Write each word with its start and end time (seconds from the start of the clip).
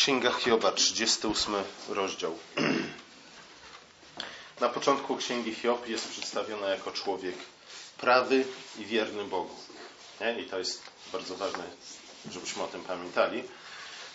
Księga 0.00 0.32
Hioba, 0.32 0.72
38 0.72 1.54
rozdział. 1.88 2.38
Na 4.60 4.68
początku 4.68 5.16
Księgi 5.16 5.54
Hiob 5.54 5.88
jest 5.88 6.08
przedstawiona 6.08 6.68
jako 6.68 6.90
człowiek 6.92 7.34
prawy 7.98 8.44
i 8.78 8.84
wierny 8.84 9.24
Bogu. 9.24 9.54
I 10.40 10.44
to 10.44 10.58
jest 10.58 10.82
bardzo 11.12 11.36
ważne, 11.36 11.64
żebyśmy 12.30 12.62
o 12.62 12.66
tym 12.66 12.84
pamiętali, 12.84 13.42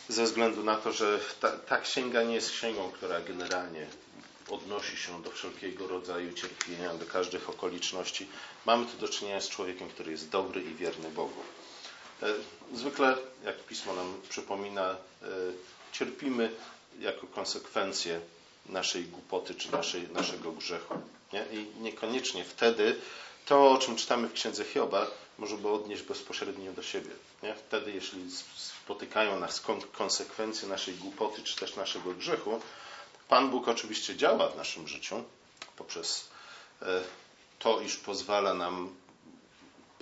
ze 0.09 0.23
względu 0.23 0.63
na 0.63 0.75
to, 0.75 0.91
że 0.93 1.19
ta, 1.39 1.51
ta 1.51 1.77
księga 1.77 2.23
nie 2.23 2.35
jest 2.35 2.51
księgą, 2.51 2.91
która 2.91 3.21
generalnie 3.21 3.87
odnosi 4.49 4.97
się 4.97 5.23
do 5.23 5.31
wszelkiego 5.31 5.87
rodzaju 5.87 6.33
cierpienia, 6.33 6.93
do 6.93 7.05
każdych 7.05 7.49
okoliczności. 7.49 8.27
Mamy 8.65 8.85
tu 8.85 8.97
do 8.97 9.07
czynienia 9.09 9.41
z 9.41 9.49
człowiekiem, 9.49 9.89
który 9.89 10.11
jest 10.11 10.29
dobry 10.29 10.61
i 10.61 10.75
wierny 10.75 11.09
Bogu. 11.09 11.41
E, 12.25 12.77
zwykle, 12.77 13.17
jak 13.45 13.63
pismo 13.63 13.93
nam 13.93 14.21
przypomina, 14.29 14.89
e, 14.91 14.95
cierpimy 15.91 16.51
jako 16.99 17.27
konsekwencję 17.27 18.21
naszej 18.65 19.03
głupoty 19.03 19.55
czy 19.55 19.71
naszej, 19.71 20.09
naszego 20.09 20.51
grzechu. 20.51 20.95
Nie? 21.33 21.45
I 21.51 21.67
niekoniecznie 21.79 22.43
wtedy 22.43 22.95
to, 23.45 23.71
o 23.71 23.77
czym 23.77 23.95
czytamy 23.95 24.27
w 24.27 24.33
księdze 24.33 24.63
Hioba, 24.63 25.07
możemy 25.37 25.67
odnieść 25.67 26.03
bezpośrednio 26.03 26.73
do 26.73 26.83
siebie. 26.83 27.11
Nie? 27.43 27.55
Wtedy, 27.55 27.91
jeśli 27.91 28.31
spotykają 28.55 29.39
nas 29.39 29.61
konsekwencje 29.91 30.67
naszej 30.67 30.93
głupoty 30.93 31.43
czy 31.43 31.55
też 31.55 31.75
naszego 31.75 32.13
grzechu, 32.13 32.61
Pan 33.27 33.49
Bóg 33.49 33.67
oczywiście 33.67 34.15
działa 34.15 34.49
w 34.49 34.57
naszym 34.57 34.87
życiu 34.87 35.23
poprzez 35.77 36.27
e, 36.81 37.01
to, 37.59 37.81
iż 37.81 37.97
pozwala 37.97 38.53
nam 38.53 38.95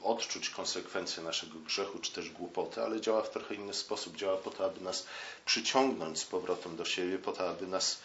odczuć 0.04 0.50
konsekwencje 0.50 1.24
naszego 1.24 1.60
grzechu 1.60 2.00
czy 2.00 2.12
też 2.12 2.30
głupoty, 2.30 2.84
ale 2.84 3.02
działa 3.02 3.22
w 3.22 3.30
trochę 3.30 3.56
inny 3.56 3.74
sposób. 3.74 4.16
Działa 4.16 4.38
po 4.38 4.52
to, 4.52 4.66
aby 4.66 4.82
nas 4.82 5.06
przyciągnąć 5.46 6.20
z 6.20 6.26
powrotem 6.26 6.76
do 6.76 6.86
siebie, 6.86 7.18
po 7.18 7.32
to, 7.32 7.50
aby 7.50 7.68
nas 7.68 8.00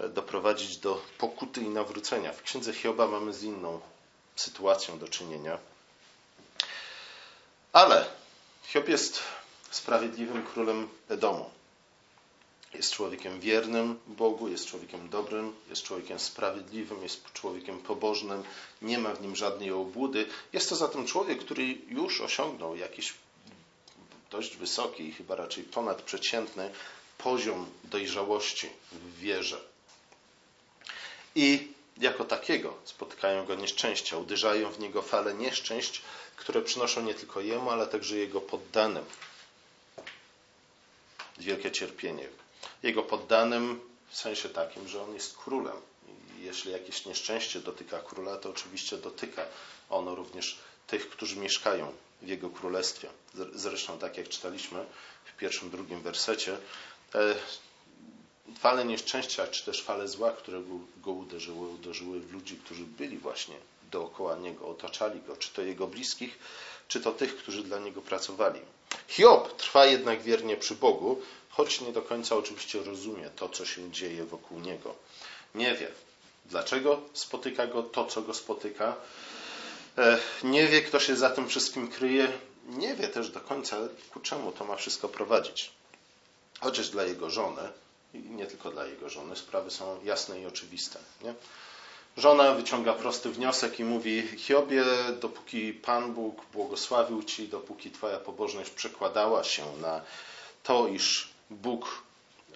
e, 0.00 0.08
doprowadzić 0.08 0.76
do 0.76 1.02
pokuty 1.18 1.60
i 1.60 1.68
nawrócenia. 1.68 2.32
W 2.32 2.42
księdze 2.42 2.72
Hioba 2.72 3.06
mamy 3.06 3.32
z 3.32 3.42
inną 3.42 3.80
sytuacją 4.36 4.98
do 4.98 5.08
czynienia. 5.08 5.58
Ale 7.72 8.06
Hiob 8.62 8.88
jest 8.88 9.20
sprawiedliwym 9.70 10.46
królem 10.46 10.88
Edomu. 11.08 11.50
Jest 12.74 12.92
człowiekiem 12.92 13.40
wiernym 13.40 13.98
Bogu, 14.06 14.48
jest 14.48 14.66
człowiekiem 14.66 15.08
dobrym, 15.08 15.52
jest 15.70 15.82
człowiekiem 15.82 16.18
sprawiedliwym, 16.18 17.02
jest 17.02 17.32
człowiekiem 17.32 17.78
pobożnym, 17.78 18.42
nie 18.82 18.98
ma 18.98 19.14
w 19.14 19.22
nim 19.22 19.36
żadnej 19.36 19.70
obłudy. 19.70 20.26
Jest 20.52 20.68
to 20.68 20.76
zatem 20.76 21.06
człowiek, 21.06 21.38
który 21.38 21.64
już 21.88 22.20
osiągnął 22.20 22.76
jakiś 22.76 23.14
dość 24.30 24.56
wysoki, 24.56 25.12
chyba 25.12 25.36
raczej 25.36 25.64
ponadprzeciętny 25.64 26.70
poziom 27.18 27.66
dojrzałości 27.84 28.68
w 28.92 29.18
wierze. 29.18 29.60
I 31.34 31.68
jako 31.98 32.24
takiego 32.24 32.74
spotykają 32.84 33.46
go 33.46 33.54
nieszczęścia, 33.54 34.16
uderzają 34.16 34.70
w 34.70 34.78
niego 34.78 35.02
fale 35.02 35.34
nieszczęść, 35.34 36.02
które 36.36 36.62
przynoszą 36.62 37.02
nie 37.02 37.14
tylko 37.14 37.40
jemu, 37.40 37.70
ale 37.70 37.86
także 37.86 38.16
jego 38.16 38.40
poddanym 38.40 39.04
wielkie 41.38 41.70
cierpienie 41.70 42.28
jego 42.82 43.02
poddanym 43.02 43.80
w 44.08 44.16
sensie 44.16 44.48
takim, 44.48 44.88
że 44.88 45.02
on 45.02 45.14
jest 45.14 45.36
królem. 45.36 45.76
Jeśli 46.40 46.72
jakieś 46.72 47.06
nieszczęście 47.06 47.60
dotyka 47.60 47.98
króla, 47.98 48.36
to 48.36 48.50
oczywiście 48.50 48.96
dotyka 48.96 49.44
ono 49.90 50.14
również 50.14 50.58
tych, 50.86 51.10
którzy 51.10 51.36
mieszkają 51.36 51.92
w 52.22 52.28
jego 52.28 52.50
królestwie. 52.50 53.08
Zresztą, 53.54 53.98
tak 53.98 54.16
jak 54.16 54.28
czytaliśmy 54.28 54.86
w 55.24 55.36
pierwszym, 55.36 55.70
drugim 55.70 56.00
wersecie, 56.02 56.56
e, 57.14 57.34
fale 58.58 58.84
nieszczęścia, 58.84 59.46
czy 59.46 59.64
też 59.64 59.82
fale 59.82 60.08
zła, 60.08 60.32
które 60.32 60.62
go 60.96 61.12
uderzyły, 61.12 61.68
uderzyły 61.68 62.20
w 62.20 62.32
ludzi, 62.32 62.56
którzy 62.56 62.84
byli 62.84 63.18
właśnie 63.18 63.54
dookoła 63.92 64.36
niego, 64.36 64.68
otaczali 64.68 65.20
go, 65.20 65.36
czy 65.36 65.50
to 65.50 65.62
jego 65.62 65.86
bliskich, 65.86 66.38
czy 66.88 67.00
to 67.00 67.12
tych, 67.12 67.36
którzy 67.36 67.62
dla 67.62 67.78
niego 67.78 68.02
pracowali. 68.02 68.60
Hiob 69.08 69.56
trwa 69.56 69.86
jednak 69.86 70.22
wiernie 70.22 70.56
przy 70.56 70.74
Bogu, 70.74 71.22
choć 71.50 71.80
nie 71.80 71.92
do 71.92 72.02
końca 72.02 72.36
oczywiście 72.36 72.82
rozumie 72.82 73.30
to, 73.36 73.48
co 73.48 73.66
się 73.66 73.90
dzieje 73.90 74.24
wokół 74.24 74.60
niego. 74.60 74.94
Nie 75.54 75.74
wie, 75.74 75.88
dlaczego 76.46 77.00
spotyka 77.12 77.66
go 77.66 77.82
to, 77.82 78.06
co 78.06 78.22
go 78.22 78.34
spotyka. 78.34 78.96
E, 79.98 80.18
nie 80.44 80.66
wie, 80.66 80.82
kto 80.82 81.00
się 81.00 81.16
za 81.16 81.30
tym 81.30 81.48
wszystkim 81.48 81.88
kryje. 81.88 82.32
Nie 82.66 82.94
wie 82.94 83.08
też 83.08 83.30
do 83.30 83.40
końca, 83.40 83.76
ku 84.10 84.20
czemu 84.20 84.52
to 84.52 84.64
ma 84.64 84.76
wszystko 84.76 85.08
prowadzić. 85.08 85.70
Chociaż 86.60 86.88
dla 86.88 87.04
jego 87.04 87.30
żony, 87.30 87.68
i 88.14 88.18
nie 88.18 88.46
tylko 88.46 88.70
dla 88.70 88.86
jego 88.86 89.08
żony, 89.08 89.36
sprawy 89.36 89.70
są 89.70 90.00
jasne 90.04 90.40
i 90.40 90.46
oczywiste. 90.46 90.98
Nie? 91.22 91.34
Żona 92.16 92.54
wyciąga 92.54 92.92
prosty 92.92 93.30
wniosek 93.30 93.80
i 93.80 93.84
mówi: 93.84 94.28
Hiobie, 94.36 94.84
dopóki 95.20 95.72
Pan 95.72 96.14
Bóg 96.14 96.46
błogosławił 96.52 97.22
ci, 97.22 97.48
dopóki 97.48 97.90
Twoja 97.90 98.18
pobożność 98.18 98.70
przekładała 98.70 99.44
się 99.44 99.64
na 99.80 100.00
to, 100.62 100.88
iż 100.88 101.28
Bóg 101.50 102.02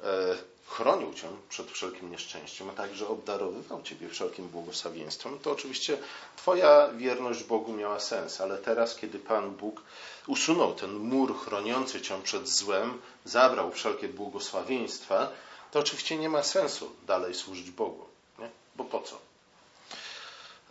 e, 0.03 0.37
chronił 0.66 1.15
cię 1.15 1.28
przed 1.49 1.71
wszelkim 1.71 2.11
nieszczęściem, 2.11 2.71
a 2.71 2.72
także 2.72 3.09
obdarowywał 3.09 3.83
ciebie 3.83 4.09
wszelkim 4.09 4.49
błogosławieństwem, 4.49 5.39
to 5.39 5.53
oczywiście 5.53 5.99
twoja 6.37 6.89
wierność 6.89 7.45
Bogu 7.45 7.72
miała 7.72 8.00
sens, 8.00 8.41
ale 8.41 8.59
teraz, 8.59 8.97
kiedy 8.97 9.19
Pan 9.19 9.50
Bóg 9.50 9.83
usunął 10.27 10.75
ten 10.75 10.93
mur 10.93 11.39
chroniący 11.39 12.00
cię 12.00 12.22
przed 12.22 12.49
złem, 12.49 13.00
zabrał 13.25 13.72
wszelkie 13.72 14.09
błogosławieństwa, 14.09 15.31
to 15.72 15.78
oczywiście 15.78 16.16
nie 16.16 16.28
ma 16.28 16.43
sensu 16.43 16.93
dalej 17.06 17.34
służyć 17.34 17.71
Bogu. 17.71 18.05
Nie? 18.39 18.50
Bo 18.77 18.84
po 18.84 19.00
co? 19.00 19.26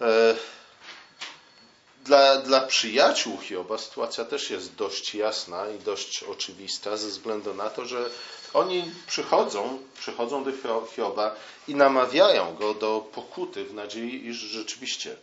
E, 0.02 0.36
dla, 2.06 2.38
dla 2.38 2.62
przyjaciół 2.62 3.38
Hioba 3.38 3.78
sytuacja 3.78 4.26
też 4.26 4.50
jest 4.50 4.76
dość 4.76 5.16
jasna 5.16 5.70
i 5.70 5.80
dość 5.80 6.24
oczywista, 6.24 6.98
ze 6.98 7.08
względu 7.08 7.54
na 7.54 7.70
to, 7.70 7.86
że 7.86 8.10
oni 8.54 8.92
przychodzą, 9.08 9.80
przychodzą 10.00 10.44
do 10.44 10.52
Hioba 10.96 11.36
i 11.68 11.76
namawiają 11.76 12.56
go 12.56 12.74
do 12.74 13.10
pokuty 13.14 13.66
w 13.66 13.74
nadziei, 13.74 14.28
iż 14.28 14.38
rzeczywiście 14.38 15.16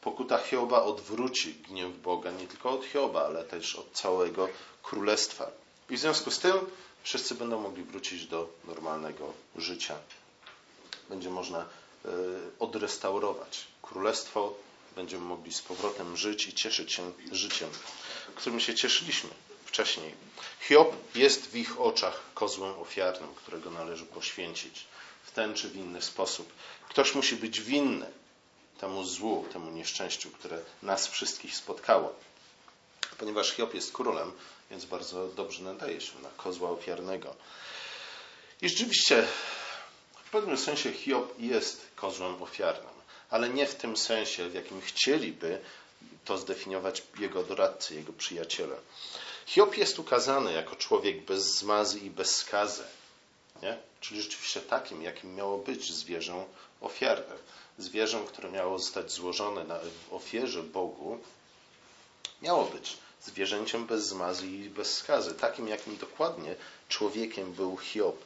pokuta 0.00 0.38
Hioba 0.38 0.82
odwróci 0.82 1.54
gniew 1.54 1.96
Boga 2.02 2.30
nie 2.30 2.46
tylko 2.46 2.70
od 2.70 2.84
Hioba, 2.84 3.24
ale 3.26 3.44
też 3.44 3.76
od 3.76 3.92
całego 3.92 4.48
królestwa. 4.82 5.50
I 5.90 5.96
w 5.96 6.00
związku 6.00 6.30
z 6.30 6.38
tym 6.38 6.52
wszyscy 7.02 7.34
będą 7.34 7.60
mogli 7.60 7.82
wrócić 7.84 8.26
do 8.26 8.48
normalnego 8.64 9.32
życia. 9.56 9.94
Będzie 11.08 11.30
można 11.30 11.64
odrestaurować 12.58 13.66
królestwo 13.82 14.54
będziemy 14.96 15.24
mogli 15.24 15.52
z 15.52 15.62
powrotem 15.62 16.16
żyć 16.16 16.46
i 16.46 16.52
cieszyć 16.52 16.92
się 16.92 17.12
życiem, 17.32 17.70
którym 18.34 18.60
się 18.60 18.74
cieszyliśmy 18.74 19.30
wcześniej. 19.64 20.14
Hiob 20.60 20.94
jest 21.14 21.50
w 21.50 21.56
ich 21.56 21.80
oczach 21.80 22.20
kozłem 22.34 22.78
ofiarnym, 22.78 23.34
którego 23.34 23.70
należy 23.70 24.04
poświęcić 24.06 24.86
w 25.22 25.30
ten 25.30 25.54
czy 25.54 25.68
w 25.68 25.76
inny 25.76 26.02
sposób. 26.02 26.52
Ktoś 26.88 27.14
musi 27.14 27.36
być 27.36 27.60
winny 27.60 28.06
temu 28.80 29.04
złu, 29.04 29.46
temu 29.52 29.70
nieszczęściu, 29.70 30.30
które 30.30 30.60
nas 30.82 31.08
wszystkich 31.08 31.56
spotkało. 31.56 32.14
Ponieważ 33.18 33.52
Hiob 33.52 33.74
jest 33.74 33.92
królem, 33.92 34.32
więc 34.70 34.84
bardzo 34.84 35.28
dobrze 35.28 35.62
nadaje 35.62 36.00
się 36.00 36.18
na 36.22 36.28
kozła 36.28 36.70
ofiarnego. 36.70 37.34
I 38.62 38.68
rzeczywiście, 38.68 39.26
w 40.28 40.30
pewnym 40.30 40.58
sensie 40.58 40.92
Hiob 40.92 41.34
jest 41.38 41.86
kozłem 41.96 42.42
ofiarnym 42.42 42.98
ale 43.30 43.48
nie 43.48 43.66
w 43.66 43.74
tym 43.74 43.96
sensie, 43.96 44.48
w 44.48 44.54
jakim 44.54 44.80
chcieliby 44.80 45.60
to 46.24 46.38
zdefiniować 46.38 47.02
jego 47.18 47.44
doradcy, 47.44 47.94
jego 47.94 48.12
przyjaciele. 48.12 48.76
Hiob 49.46 49.76
jest 49.76 49.98
ukazany 49.98 50.52
jako 50.52 50.76
człowiek 50.76 51.24
bez 51.24 51.58
zmazy 51.58 51.98
i 51.98 52.10
bez 52.10 52.36
skazy. 52.36 52.84
Nie? 53.62 53.78
Czyli 54.00 54.22
rzeczywiście 54.22 54.60
takim, 54.60 55.02
jakim 55.02 55.34
miało 55.34 55.58
być 55.58 55.92
zwierzę 55.92 56.44
ofiarne. 56.80 57.34
Zwierzę, 57.78 58.20
które 58.28 58.50
miało 58.50 58.78
zostać 58.78 59.12
złożone 59.12 59.64
na, 59.64 59.78
w 59.78 60.12
ofierze 60.14 60.62
Bogu, 60.62 61.18
miało 62.42 62.64
być 62.64 62.96
zwierzęciem 63.22 63.86
bez 63.86 64.06
zmazy 64.06 64.46
i 64.46 64.70
bez 64.70 64.94
skazy. 64.94 65.34
Takim, 65.34 65.68
jakim 65.68 65.96
dokładnie 65.96 66.54
człowiekiem 66.88 67.52
był 67.52 67.76
Hiob. 67.76 68.24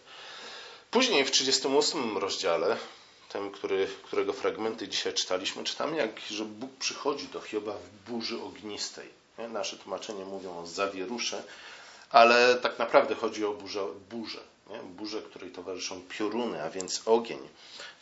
Później 0.93 1.25
w 1.25 1.31
38 1.31 2.19
rozdziale 2.19 2.77
tym, 3.29 3.51
który, 3.51 3.89
którego 4.03 4.33
fragmenty 4.33 4.89
dzisiaj 4.89 5.15
czytaliśmy, 5.15 5.65
czytamy, 5.65 5.97
jak, 5.97 6.21
że 6.31 6.45
Bóg 6.45 6.71
przychodzi 6.79 7.29
do 7.29 7.41
Hioba 7.41 7.73
w 7.73 8.11
burzy 8.11 8.43
ognistej. 8.43 9.09
Nasze 9.49 9.77
tłumaczenie 9.77 10.25
mówią 10.25 10.59
o 10.59 10.67
zawierusze, 10.67 11.43
ale 12.11 12.55
tak 12.55 12.79
naprawdę 12.79 13.15
chodzi 13.15 13.45
o 13.45 13.53
burzę, 13.53 13.87
burzę, 14.11 14.39
nie? 14.71 14.79
burzę, 14.79 15.23
której 15.23 15.51
towarzyszą 15.51 16.03
pioruny, 16.09 16.63
a 16.63 16.71
więc 16.71 17.03
ogień. 17.07 17.49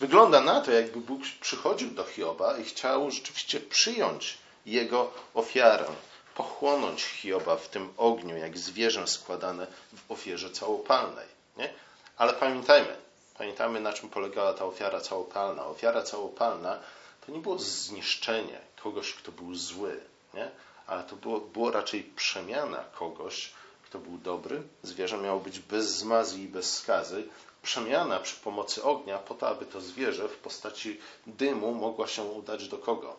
Wygląda 0.01 0.41
na 0.41 0.61
to, 0.61 0.73
jakby 0.73 1.01
Bóg 1.01 1.23
przychodził 1.41 1.91
do 1.91 2.05
Hioba 2.05 2.59
i 2.59 2.65
chciał 2.65 3.11
rzeczywiście 3.11 3.61
przyjąć 3.61 4.39
jego 4.67 5.13
ofiarę, 5.35 5.87
pochłonąć 6.35 7.03
Hioba 7.03 7.57
w 7.57 7.69
tym 7.69 7.93
ogniu, 7.97 8.37
jak 8.37 8.59
zwierzę 8.59 9.07
składane 9.07 9.67
w 9.93 10.13
ofierze 10.13 10.51
całopalnej. 10.51 11.27
Nie? 11.57 11.75
Ale 12.21 12.33
pamiętajmy, 12.33 12.97
pamiętajmy 13.39 13.81
na 13.81 13.93
czym 13.93 14.09
polegała 14.09 14.53
ta 14.53 14.65
ofiara 14.65 15.01
całopalna. 15.01 15.67
Ofiara 15.67 16.03
całopalna 16.03 16.79
to 17.27 17.33
nie 17.33 17.39
było 17.39 17.59
zniszczenie 17.59 18.61
kogoś, 18.83 19.15
kto 19.15 19.33
był 19.33 19.55
zły, 19.55 20.01
nie? 20.35 20.51
ale 20.87 21.05
to 21.05 21.17
było, 21.17 21.41
było 21.41 21.71
raczej 21.71 22.03
przemiana 22.03 22.85
kogoś, 22.99 23.53
kto 23.85 23.99
był 23.99 24.19
dobry. 24.19 24.63
Zwierzę 24.83 25.19
miało 25.19 25.41
być 25.41 25.59
bez 25.59 25.91
zmazy 25.91 26.39
i 26.39 26.49
bez 26.49 26.77
skazy. 26.77 27.29
Przemiana 27.63 28.21
przy 28.21 28.37
pomocy 28.37 28.83
ognia 28.83 29.19
po 29.19 29.35
to, 29.35 29.49
aby 29.49 29.67
to 29.67 29.81
zwierzę 29.81 30.29
w 30.29 30.37
postaci 30.37 31.01
dymu 31.27 31.75
mogła 31.75 32.07
się 32.07 32.23
udać 32.23 32.69
do 32.69 32.79
kogo? 32.79 33.17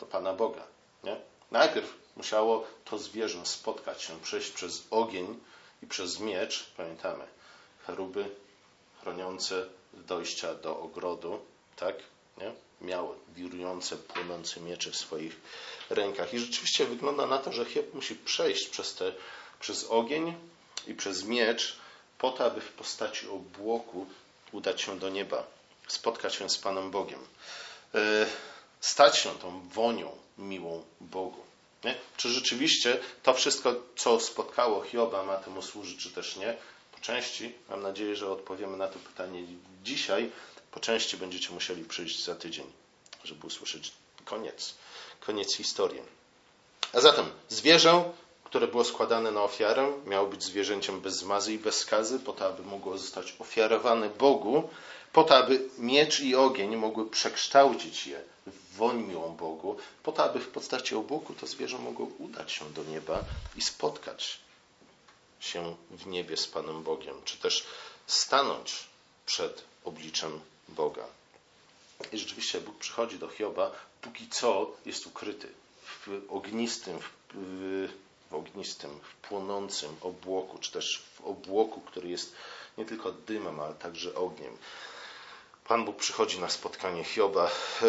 Do 0.00 0.06
Pana 0.06 0.32
Boga. 0.32 0.62
Nie? 1.02 1.16
Najpierw 1.50 1.94
musiało 2.16 2.64
to 2.84 2.98
zwierzę 2.98 3.46
spotkać 3.46 4.02
się, 4.02 4.20
przejść 4.20 4.50
przez 4.50 4.82
ogień 4.90 5.40
i 5.82 5.86
przez 5.86 6.20
miecz. 6.20 6.70
Pamiętamy, 6.76 7.24
cheruby 7.86 8.30
chroniące 9.00 9.66
dojścia 9.92 10.54
do 10.54 10.80
ogrodu, 10.80 11.40
tak? 11.76 11.96
Nie? 12.38 12.52
Miały 12.80 13.16
wirujące, 13.28 13.96
płynące 13.96 14.60
miecze 14.60 14.90
w 14.90 14.96
swoich 14.96 15.36
rękach. 15.90 16.34
I 16.34 16.38
rzeczywiście 16.38 16.86
wygląda 16.86 17.26
na 17.26 17.38
to, 17.38 17.52
że 17.52 17.64
Hiob 17.64 17.94
musi 17.94 18.14
przejść 18.14 18.68
przez, 18.68 18.94
te, 18.94 19.12
przez 19.60 19.84
ogień 19.84 20.34
i 20.86 20.94
przez 20.94 21.24
miecz 21.24 21.76
po 22.18 22.30
to, 22.30 22.44
aby 22.44 22.60
w 22.60 22.72
postaci 22.72 23.28
obłoku 23.28 24.06
udać 24.52 24.80
się 24.80 24.98
do 24.98 25.08
nieba, 25.08 25.46
spotkać 25.88 26.34
się 26.34 26.50
z 26.50 26.58
Panem 26.58 26.90
Bogiem, 26.90 27.20
e, 27.94 28.26
stać 28.80 29.18
się 29.18 29.38
tą 29.38 29.68
wonią 29.68 30.16
miłą 30.38 30.84
Bogu. 31.00 31.40
Nie? 31.84 31.94
Czy 32.16 32.28
rzeczywiście 32.28 32.98
to 33.22 33.34
wszystko, 33.34 33.74
co 33.96 34.20
spotkało 34.20 34.82
Hioba, 34.82 35.22
ma 35.22 35.36
temu 35.36 35.62
służyć, 35.62 36.02
czy 36.02 36.10
też 36.10 36.36
nie? 36.36 36.56
Części, 37.04 37.52
mam 37.70 37.82
nadzieję, 37.82 38.16
że 38.16 38.30
odpowiemy 38.30 38.76
na 38.76 38.88
to 38.88 38.98
pytanie 38.98 39.42
dzisiaj, 39.82 40.30
po 40.70 40.80
części 40.80 41.16
będziecie 41.16 41.50
musieli 41.50 41.84
przyjść 41.84 42.24
za 42.24 42.34
tydzień, 42.34 42.66
żeby 43.24 43.46
usłyszeć 43.46 43.92
koniec, 44.24 44.74
koniec 45.20 45.56
historii. 45.56 46.02
A 46.92 47.00
zatem 47.00 47.26
zwierzę, 47.48 48.04
które 48.44 48.66
było 48.66 48.84
składane 48.84 49.30
na 49.30 49.42
ofiarę, 49.42 49.92
miało 50.06 50.28
być 50.28 50.42
zwierzęciem 50.42 51.00
bez 51.00 51.16
zmazy 51.16 51.52
i 51.52 51.58
bez 51.58 51.76
skazy, 51.76 52.20
po 52.20 52.32
to, 52.32 52.46
aby 52.46 52.62
mogło 52.62 52.98
zostać 52.98 53.34
ofiarowane 53.38 54.10
Bogu, 54.10 54.68
po 55.12 55.24
to, 55.24 55.36
aby 55.36 55.68
miecz 55.78 56.20
i 56.20 56.34
ogień 56.34 56.76
mogły 56.76 57.10
przekształcić 57.10 58.06
je 58.06 58.20
w 58.46 58.76
woń 58.76 59.02
miłą 59.02 59.36
Bogu, 59.36 59.76
po 60.02 60.12
to, 60.12 60.24
aby 60.24 60.40
w 60.40 60.48
postaci 60.48 60.94
obłoku 60.94 61.34
to 61.34 61.46
zwierzę 61.46 61.78
mogło 61.78 62.06
udać 62.18 62.52
się 62.52 62.72
do 62.72 62.84
nieba 62.84 63.24
i 63.56 63.62
spotkać 63.62 64.44
się 65.44 65.76
w 65.90 66.06
niebie 66.06 66.36
z 66.36 66.46
Panem 66.46 66.82
Bogiem, 66.82 67.22
czy 67.24 67.38
też 67.38 67.66
stanąć 68.06 68.88
przed 69.26 69.64
obliczem 69.84 70.40
Boga. 70.68 71.06
I 72.12 72.18
rzeczywiście 72.18 72.60
Bóg 72.60 72.78
przychodzi 72.78 73.18
do 73.18 73.28
Hioba, 73.28 73.72
póki 74.00 74.28
co 74.28 74.70
jest 74.86 75.06
ukryty 75.06 75.48
w 75.84 76.22
ognistym, 76.28 76.98
w, 76.98 77.08
w 78.30 78.34
ognistym, 78.34 79.00
w 79.00 79.28
płonącym 79.28 79.96
obłoku, 80.00 80.58
czy 80.58 80.72
też 80.72 81.02
w 81.14 81.20
obłoku, 81.20 81.80
który 81.80 82.08
jest 82.08 82.34
nie 82.78 82.84
tylko 82.84 83.12
dymem, 83.12 83.60
ale 83.60 83.74
także 83.74 84.14
ogniem. 84.14 84.56
Pan 85.68 85.84
Bóg 85.84 85.96
przychodzi 85.96 86.38
na 86.38 86.50
spotkanie 86.50 87.04
Hioba. 87.04 87.50
E, 87.82 87.86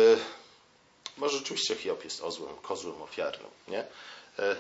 może 1.17 1.37
rzeczywiście 1.37 1.75
Hiob 1.75 2.03
jest 2.03 2.21
ozłem, 2.21 2.55
kozłem 2.55 3.01
ofiarnym, 3.01 3.51
nie? 3.67 3.85
E, 4.39 4.55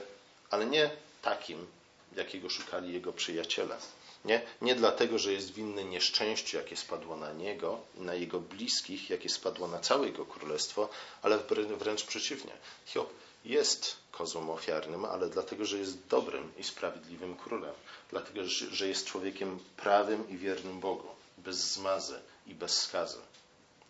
ale 0.49 0.65
nie 0.65 0.89
takim, 1.21 1.67
jakiego 2.17 2.49
szukali 2.49 2.93
jego 2.93 3.13
przyjaciele. 3.13 3.77
Nie? 4.25 4.41
nie 4.61 4.75
dlatego, 4.75 5.19
że 5.19 5.33
jest 5.33 5.53
winny 5.53 5.85
nieszczęściu, 5.85 6.57
jakie 6.57 6.77
spadło 6.77 7.15
na 7.15 7.33
niego, 7.33 7.79
na 7.95 8.13
jego 8.13 8.39
bliskich, 8.39 9.09
jakie 9.09 9.29
spadło 9.29 9.67
na 9.67 9.79
całe 9.79 10.05
jego 10.05 10.25
królestwo, 10.25 10.89
ale 11.21 11.39
wręcz 11.79 12.03
przeciwnie. 12.03 12.51
Hiob 12.85 13.09
jest 13.45 13.95
kozłem 14.11 14.49
ofiarnym, 14.49 15.05
ale 15.05 15.29
dlatego, 15.29 15.65
że 15.65 15.77
jest 15.77 16.07
dobrym 16.07 16.51
i 16.57 16.63
sprawiedliwym 16.63 17.35
królem. 17.35 17.73
Dlatego, 18.09 18.39
że 18.71 18.87
jest 18.87 19.05
człowiekiem 19.05 19.59
prawym 19.77 20.29
i 20.29 20.37
wiernym 20.37 20.79
Bogu, 20.79 21.07
bez 21.37 21.57
zmazy 21.57 22.19
i 22.47 22.55
bez 22.55 22.81
skazy. 22.81 23.19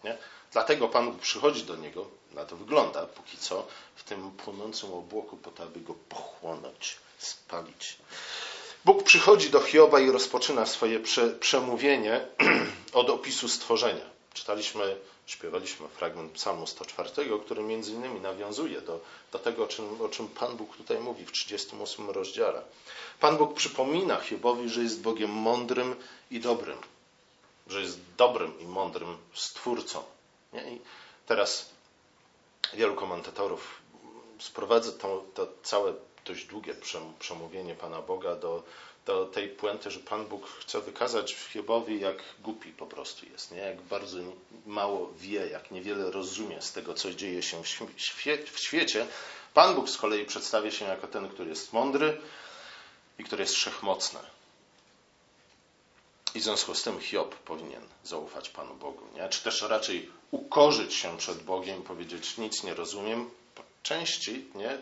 Nie? 0.03 0.17
Dlatego 0.51 0.89
Pan 0.89 1.19
przychodzi 1.19 1.63
do 1.63 1.75
niego, 1.75 2.07
na 2.35 2.45
to 2.45 2.55
wygląda 2.55 3.05
póki 3.05 3.37
co, 3.37 3.67
w 3.95 4.03
tym 4.03 4.31
płonącym 4.31 4.93
obłoku, 4.93 5.37
po 5.37 5.51
to, 5.51 5.63
aby 5.63 5.79
go 5.79 5.93
pochłonąć, 6.09 6.97
spalić. 7.17 7.97
Bóg 8.85 9.03
przychodzi 9.03 9.49
do 9.49 9.61
Hioba 9.61 9.99
i 9.99 10.11
rozpoczyna 10.11 10.65
swoje 10.65 10.99
prze, 10.99 11.29
przemówienie 11.29 12.27
od 12.93 13.09
opisu 13.09 13.49
stworzenia. 13.49 14.05
Czytaliśmy, 14.33 14.97
śpiewaliśmy 15.25 15.87
fragment 15.87 16.31
Psalmu 16.31 16.67
104, 16.67 17.09
który 17.45 17.63
między 17.63 17.91
innymi 17.91 18.19
nawiązuje 18.19 18.81
do, 18.81 18.99
do 19.31 19.39
tego, 19.39 19.63
o 19.63 19.67
czym, 19.67 20.01
o 20.01 20.09
czym 20.09 20.27
Pan 20.27 20.57
Bóg 20.57 20.77
tutaj 20.77 20.99
mówi 20.99 21.25
w 21.25 21.31
38 21.31 22.09
rozdziale. 22.09 22.61
Pan 23.19 23.37
Bóg 23.37 23.53
przypomina 23.53 24.19
Hiobowi, 24.19 24.69
że 24.69 24.81
jest 24.81 25.01
Bogiem 25.01 25.31
mądrym 25.31 25.95
i 26.31 26.39
dobrym, 26.39 26.77
że 27.67 27.81
jest 27.81 27.99
dobrym 28.17 28.59
i 28.59 28.65
mądrym 28.65 29.17
stwórcą. 29.33 30.03
Nie? 30.53 30.71
I 30.71 30.81
teraz 31.25 31.69
wielu 32.73 32.95
komentatorów 32.95 33.81
sprowadza 34.39 34.91
to, 34.91 35.25
to 35.33 35.47
całe 35.63 35.93
dość 36.25 36.45
długie 36.45 36.75
przemówienie 37.19 37.75
Pana 37.75 38.01
Boga 38.01 38.35
do, 38.35 38.63
do 39.05 39.25
tej 39.25 39.49
puenty, 39.49 39.91
że 39.91 39.99
Pan 39.99 40.25
Bóg 40.25 40.47
chce 40.47 40.81
wykazać 40.81 41.35
Hiobowi, 41.35 41.99
jak 41.99 42.17
głupi 42.39 42.71
po 42.71 42.85
prostu 42.85 43.25
jest, 43.25 43.51
nie? 43.51 43.57
jak 43.57 43.81
bardzo 43.81 44.17
mało 44.65 45.11
wie, 45.17 45.47
jak 45.47 45.71
niewiele 45.71 46.11
rozumie 46.11 46.61
z 46.61 46.71
tego, 46.71 46.93
co 46.93 47.13
dzieje 47.13 47.43
się 47.43 47.63
w, 47.63 47.67
świe 47.97 48.37
w 48.45 48.59
świecie. 48.59 49.07
Pan 49.53 49.75
Bóg 49.75 49.89
z 49.89 49.97
kolei 49.97 50.25
przedstawia 50.25 50.71
się 50.71 50.85
jako 50.85 51.07
ten, 51.07 51.29
który 51.29 51.49
jest 51.49 51.73
mądry 51.73 52.21
i 53.19 53.23
który 53.23 53.43
jest 53.43 53.53
wszechmocny. 53.53 54.19
I 56.35 56.39
w 56.39 56.43
związku 56.43 56.75
z 56.75 56.83
tym 56.83 56.99
Hiob 56.99 57.35
powinien 57.35 57.81
zaufać 58.03 58.49
Panu 58.49 58.75
Bogu. 58.75 59.05
Nie? 59.15 59.29
Czy 59.29 59.43
też 59.43 59.61
raczej 59.61 60.09
ukorzyć 60.35 60.93
się 60.93 61.17
przed 61.17 61.43
Bogiem 61.43 61.83
powiedzieć, 61.83 62.37
nic 62.37 62.63
nie 62.63 62.73
rozumiem. 62.73 63.29
Po 63.55 63.63
części 63.83 64.45
nie? 64.55 64.77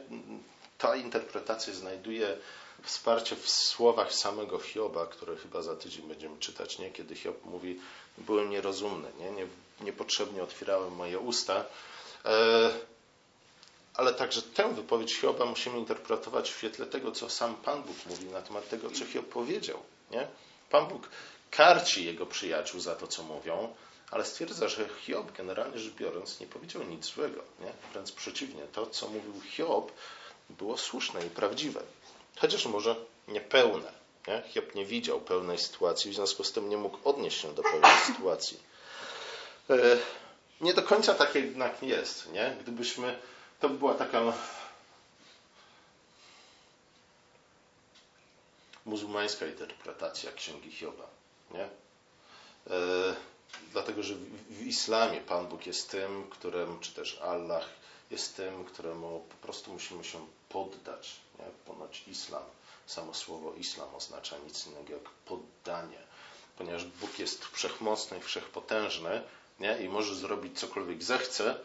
ta 0.78 0.96
interpretacja 0.96 1.74
znajduje 1.74 2.38
wsparcie 2.84 3.36
w 3.36 3.50
słowach 3.50 4.14
samego 4.14 4.60
Hioba, 4.60 5.06
które 5.06 5.36
chyba 5.36 5.62
za 5.62 5.76
tydzień 5.76 6.08
będziemy 6.08 6.40
czytać, 6.40 6.80
nie? 6.80 6.92
kiedy 6.92 7.16
Hiob 7.16 7.46
mówi, 7.46 7.80
byłem 8.18 8.50
nierozumny, 8.50 9.12
nie? 9.20 9.32
Nie, 9.32 9.48
niepotrzebnie 9.82 10.44
otwierałem 10.44 10.96
moje 10.96 11.20
usta. 11.20 11.66
E, 12.26 12.70
ale 13.94 14.14
także 14.14 14.42
tę 14.42 14.74
wypowiedź 14.74 15.16
Hioba 15.16 15.46
musimy 15.46 15.78
interpretować 15.78 16.52
w 16.52 16.58
świetle 16.58 16.86
tego, 16.86 17.12
co 17.12 17.30
sam 17.30 17.56
Pan 17.56 17.84
Bóg 17.84 17.96
mówi 18.10 18.26
na 18.26 18.42
temat 18.42 18.70
tego, 18.70 18.92
co 18.92 19.06
Hiob 19.06 19.26
powiedział. 19.26 19.80
Nie? 20.12 20.28
Pan 20.70 20.88
Bóg 20.88 21.10
karci 21.52 22.06
jego 22.06 22.26
przyjaciół 22.26 22.80
za 22.80 22.96
to, 22.96 23.08
co 23.08 23.24
mówią, 23.24 23.74
ale 24.14 24.26
stwierdza, 24.26 24.68
że 24.68 24.90
Hiob, 25.02 25.32
generalnie 25.32 25.80
rzecz 25.80 25.94
biorąc, 25.94 26.40
nie 26.40 26.48
powiedział 26.48 26.84
nic 26.84 27.06
złego. 27.06 27.44
Nie? 27.60 27.72
Wręcz 27.94 28.12
przeciwnie, 28.12 28.64
to, 28.74 28.88
co 28.88 29.08
mówił 29.08 29.42
Hiob, 29.42 29.92
było 30.50 30.78
słuszne 30.78 31.26
i 31.26 31.30
prawdziwe. 31.30 31.82
Chociaż 32.38 32.66
może 32.66 32.96
niepełne. 33.28 33.92
Nie? 34.28 34.44
Hiob 34.50 34.76
nie 34.76 34.86
widział 34.86 35.22
pełnej 35.22 35.58
sytuacji, 35.58 36.12
w 36.12 36.16
związku 36.16 36.44
z 36.44 36.52
tym 36.52 36.70
nie 36.70 36.78
mógł 36.78 36.98
odnieść 37.04 37.42
się 37.42 37.56
do 37.56 37.64
pełnej 37.64 37.92
sytuacji. 38.08 38.60
E, 39.70 39.76
nie 40.62 40.74
do 40.74 40.84
końca 40.84 41.14
tak 41.14 41.36
jednak 41.36 41.84
jest. 41.84 42.32
Nie? 42.32 42.58
Gdybyśmy, 42.62 43.20
to 43.60 43.70
by 43.70 43.78
była 43.78 43.94
taka 43.94 44.34
muzułmańska 48.86 49.46
interpretacja 49.46 50.32
księgi 50.32 50.72
Hioba. 50.72 51.08
Nie? 51.52 51.70
Dlatego, 53.72 54.04
że 54.04 54.16
w, 54.50 54.68
islamie 54.68 55.22
Pan 55.22 55.48
Bóg 55.48 55.66
jest 55.66 55.90
tym, 55.90 56.30
którym, 56.30 56.80
czy 56.80 56.92
też 56.92 57.20
Allah 57.22 57.66
jest 58.12 58.36
tym, 58.36 58.66
któremu 58.66 59.26
po 59.30 59.48
prostu 59.48 59.74
musimy 59.74 60.04
się 60.04 60.28
poddać. 60.50 61.16
Nie? 61.40 61.46
Ponoć 61.66 62.04
islam, 62.08 62.44
samo 62.86 63.14
słowo 63.14 63.54
islam 63.54 63.96
oznacza 63.96 64.38
nic 64.38 64.68
innego 64.68 64.94
jak 64.94 65.10
poddanie. 65.10 65.98
Ponieważ 66.58 66.86
Bóg 66.86 67.20
jest 67.20 67.46
wszechmocny 67.46 68.18
i 68.18 68.22
wszechpotężny 68.22 69.22
nie? 69.60 69.78
i 69.78 69.90
może 69.90 70.16
zrobić 70.16 70.60
cokolwiek 70.60 71.04
zechce, 71.04 71.56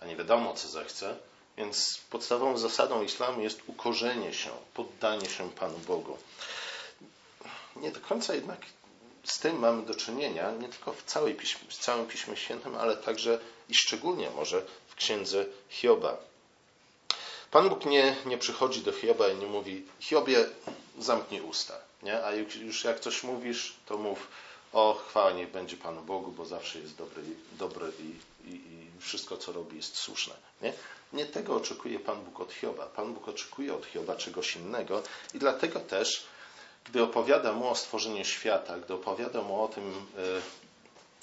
a 0.00 0.06
nie 0.06 0.16
wiadomo 0.16 0.54
co 0.54 0.68
zechce, 0.68 1.16
więc 1.56 2.00
podstawową 2.10 2.58
zasadą 2.58 3.02
islamu 3.02 3.42
jest 3.42 3.60
ukorzenie 3.66 4.34
się, 4.34 4.50
poddanie 4.74 5.30
się 5.30 5.50
Panu 5.50 5.78
Bogu. 5.78 6.18
Nie 7.76 7.90
do 7.92 8.00
końca 8.00 8.34
jednak 8.34 8.60
z 9.30 9.38
tym 9.38 9.58
mamy 9.58 9.82
do 9.82 9.94
czynienia, 9.94 10.50
nie 10.50 10.68
tylko 10.68 10.92
w, 10.92 11.02
całej 11.02 11.34
piśmie, 11.34 11.70
w 11.70 11.74
całym 11.74 12.06
Piśmie 12.06 12.36
Świętym, 12.36 12.74
ale 12.74 12.96
także 12.96 13.38
i 13.68 13.74
szczególnie 13.74 14.30
może 14.30 14.62
księdze 14.98 15.46
Hioba. 15.68 16.16
Pan 17.50 17.68
Bóg 17.68 17.84
nie, 17.84 18.16
nie 18.26 18.38
przychodzi 18.38 18.82
do 18.82 18.92
Hioba 18.92 19.28
i 19.28 19.36
nie 19.36 19.46
mówi, 19.46 19.86
Hiobie, 20.00 20.46
zamknij 20.98 21.40
usta. 21.40 21.74
Nie? 22.02 22.24
A 22.24 22.32
już 22.34 22.84
jak 22.84 23.00
coś 23.00 23.22
mówisz, 23.22 23.76
to 23.86 23.98
mów, 23.98 24.28
o 24.72 25.02
chwała 25.08 25.30
niech 25.30 25.50
będzie 25.50 25.76
Panu 25.76 26.02
Bogu, 26.02 26.32
bo 26.32 26.46
zawsze 26.46 26.78
jest 26.78 26.96
dobry, 26.96 27.22
dobry 27.52 27.92
i, 28.00 28.10
i, 28.50 28.54
i 28.54 29.00
wszystko, 29.00 29.36
co 29.36 29.52
robi, 29.52 29.76
jest 29.76 29.96
słuszne. 29.96 30.34
Nie? 30.62 30.72
nie 31.12 31.26
tego 31.26 31.56
oczekuje 31.56 32.00
Pan 32.00 32.24
Bóg 32.24 32.40
od 32.40 32.52
Hioba. 32.52 32.86
Pan 32.86 33.14
Bóg 33.14 33.28
oczekuje 33.28 33.74
od 33.74 33.86
Hioba 33.86 34.16
czegoś 34.16 34.56
innego 34.56 35.02
i 35.34 35.38
dlatego 35.38 35.80
też, 35.80 36.26
gdy 36.88 37.02
opowiada 37.02 37.52
mu 37.52 37.68
o 37.68 37.74
stworzeniu 37.74 38.24
świata, 38.24 38.78
gdy 38.78 38.94
opowiada 38.94 39.42
mu 39.42 39.64
o 39.64 39.68
tym, 39.68 40.06
e, 40.18 40.22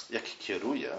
jak 0.09 0.23
kieruje, 0.39 0.91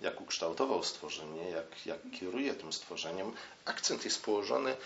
jak 0.00 0.20
ukształtował 0.20 0.84
stworzenie, 0.84 1.50
jak, 1.50 1.86
jak 1.86 1.98
kieruje 2.20 2.54
tym 2.54 2.72
stworzeniem, 2.72 3.32
akcent 3.64 4.04
jest 4.04 4.22
położony 4.22 4.76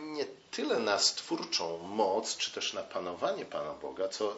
nie 0.00 0.24
tyle 0.50 0.78
na 0.78 0.98
stwórczą 0.98 1.78
moc, 1.78 2.36
czy 2.36 2.52
też 2.52 2.72
na 2.72 2.82
panowanie 2.82 3.44
Pana 3.44 3.72
Boga, 3.72 4.08
co 4.08 4.36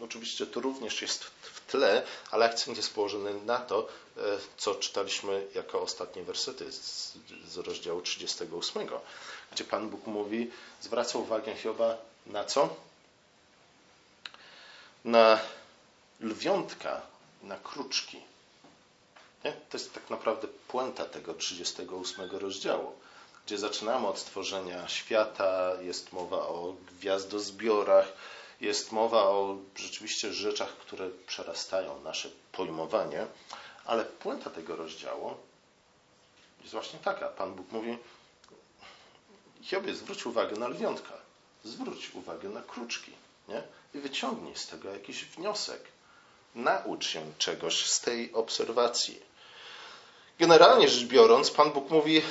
oczywiście 0.00 0.46
to 0.46 0.60
również 0.60 1.02
jest 1.02 1.24
w 1.24 1.66
tle, 1.66 2.02
ale 2.30 2.44
akcent 2.44 2.76
jest 2.76 2.94
położony 2.94 3.34
na 3.34 3.58
to, 3.58 3.88
e, 4.16 4.20
co 4.56 4.74
czytaliśmy 4.74 5.46
jako 5.54 5.82
ostatnie 5.82 6.22
wersety 6.22 6.72
z, 6.72 7.12
z 7.48 7.56
rozdziału 7.56 8.02
38, 8.02 8.88
gdzie 9.52 9.64
Pan 9.64 9.90
Bóg 9.90 10.06
mówi, 10.06 10.50
zwraca 10.80 11.18
uwagę 11.18 11.56
Hioba 11.56 11.96
na 12.26 12.44
co? 12.44 12.76
Na 15.04 15.38
lwiątka, 16.20 17.02
na 17.42 17.56
kruczki. 17.56 18.20
Nie? 19.44 19.52
To 19.52 19.76
jest 19.78 19.94
tak 19.94 20.10
naprawdę 20.10 20.48
puenta 20.68 21.04
tego 21.04 21.34
38 21.34 22.30
rozdziału, 22.30 22.92
gdzie 23.46 23.58
zaczynamy 23.58 24.06
od 24.06 24.18
stworzenia 24.18 24.88
świata, 24.88 25.70
jest 25.80 26.12
mowa 26.12 26.36
o 26.36 26.74
gwiazdozbiorach, 26.92 28.12
jest 28.60 28.92
mowa 28.92 29.22
o 29.22 29.56
rzeczywiście 29.76 30.32
rzeczach, 30.32 30.76
które 30.76 31.10
przerastają 31.26 32.00
nasze 32.00 32.30
pojmowanie, 32.52 33.26
ale 33.84 34.04
puenta 34.04 34.50
tego 34.50 34.76
rozdziału 34.76 35.34
jest 36.60 36.72
właśnie 36.72 36.98
taka. 36.98 37.28
Pan 37.28 37.54
Bóg 37.54 37.72
mówi, 37.72 37.98
Hiobie, 39.62 39.94
zwróć 39.94 40.26
uwagę 40.26 40.56
na 40.56 40.68
lwiątka, 40.68 41.12
zwróć 41.64 42.10
uwagę 42.14 42.48
na 42.48 42.62
kruczki 42.62 43.12
nie? 43.48 43.62
i 43.94 43.98
wyciągnij 43.98 44.56
z 44.56 44.66
tego 44.66 44.90
jakiś 44.90 45.24
wniosek. 45.24 45.80
Naucz 46.54 47.06
się 47.06 47.32
czegoś 47.38 47.86
z 47.86 48.00
tej 48.00 48.32
obserwacji. 48.32 49.20
Generalnie 50.38 50.88
rzecz 50.88 51.04
biorąc, 51.04 51.50
Pan 51.50 51.70
Bóg 51.70 51.90
mówi: 51.90 52.22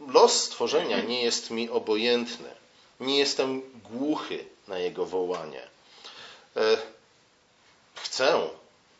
Los 0.00 0.42
stworzenia 0.42 1.00
nie 1.00 1.22
jest 1.22 1.50
mi 1.50 1.70
obojętny. 1.70 2.54
Nie 3.00 3.18
jestem 3.18 3.62
głuchy 3.90 4.44
na 4.68 4.78
jego 4.78 5.06
wołanie. 5.06 5.62
E, 6.56 6.76
chcę 7.94 8.48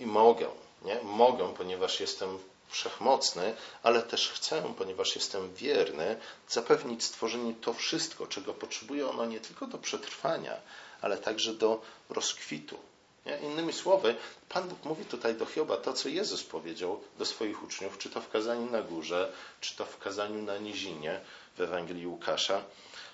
i 0.01 0.07
mogę. 0.07 0.49
Nie? 0.85 1.01
Mogę, 1.03 1.55
ponieważ 1.55 2.01
jestem 2.01 2.39
wszechmocny, 2.73 3.55
ale 3.83 4.03
też 4.03 4.29
chcę, 4.29 4.75
ponieważ 4.79 5.15
jestem 5.15 5.55
wierny, 5.55 6.17
zapewnić 6.49 7.05
stworzeniu 7.05 7.55
to 7.55 7.75
wszystko, 7.75 8.27
czego 8.27 8.55
potrzebuje 8.55 9.09
ono 9.09 9.25
nie 9.27 9.41
tylko 9.41 9.67
do 9.67 9.79
przetrwania, 9.79 10.57
ale 11.01 11.19
także 11.19 11.55
do 11.55 11.83
rozkwitu. 12.11 12.79
Nie? 13.27 13.39
Innymi 13.39 13.73
słowy, 13.73 14.17
Pan 14.49 14.69
Bóg 14.69 14.85
mówi 14.85 15.05
tutaj 15.05 15.35
do 15.35 15.47
Hioba 15.47 15.77
to, 15.77 15.93
co 15.93 16.09
Jezus 16.09 16.43
powiedział 16.43 17.01
do 17.19 17.27
swoich 17.27 17.63
uczniów, 17.63 17.99
czy 17.99 18.11
to 18.11 18.21
w 18.21 18.29
kazaniu 18.29 18.71
na 18.71 18.83
górze, 18.83 19.33
czy 19.61 19.77
to 19.77 19.85
w 19.85 19.99
kazaniu 19.99 20.43
na 20.43 20.59
nizinie 20.59 21.21
w 21.57 21.61
Ewangelii 21.61 22.07
Łukasza. 22.07 22.65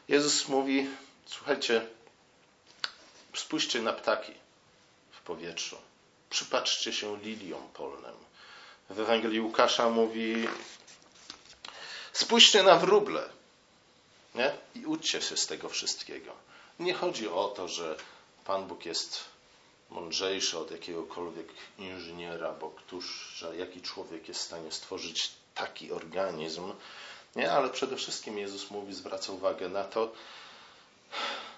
Jezus 0.09 0.49
mówi, 0.49 0.91
słuchajcie, 1.27 1.87
spójrzcie 3.35 3.83
na 3.83 3.93
ptaki 3.93 4.33
w 5.11 5.21
powietrzu, 5.21 5.77
przypatrzcie 6.31 6.93
się 6.93 7.17
liliom 7.17 7.69
polnym. 7.75 8.28
W 8.91 9.01
Ewangelii 9.01 9.41
Łukasza 9.41 9.91
mówi, 9.91 10.49
spójrzcie 12.13 12.63
na 12.63 12.77
wróble 12.77 13.29
nie? 14.35 14.53
i 14.75 14.87
uczcie 14.87 15.23
się 15.23 15.37
z 15.37 15.47
tego 15.47 15.69
wszystkiego. 15.69 16.33
Nie 16.79 16.95
chodzi 16.95 17.29
o 17.29 17.49
to, 17.49 17.69
że 17.69 17.97
Pan 18.45 18.67
Bóg 18.67 18.87
jest 18.87 19.25
mądrzejszy 19.91 20.59
od 20.59 20.71
jakiegokolwiek 20.71 21.49
inżyniera, 21.79 22.53
bo 22.53 22.71
któż, 22.71 23.35
że 23.37 23.57
jaki 23.57 23.83
człowiek 23.83 24.29
jest 24.29 24.41
w 24.41 24.45
stanie 24.45 24.73
stworzyć 24.73 25.31
taki 25.55 25.93
organizm. 25.93 26.73
Nie, 27.37 27.53
ale 27.53 27.71
przede 27.71 27.97
wszystkim 27.97 28.39
Jezus 28.39 28.71
mówi, 28.71 28.95
zwraca 28.95 29.33
uwagę 29.33 29.69
na 29.69 29.85
to, 29.85 30.13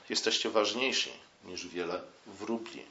jesteście 0.09 0.51
ważniejsi 0.51 1.13
niż 1.45 1.67
wiele 1.67 2.03
wróbli. 2.27 2.85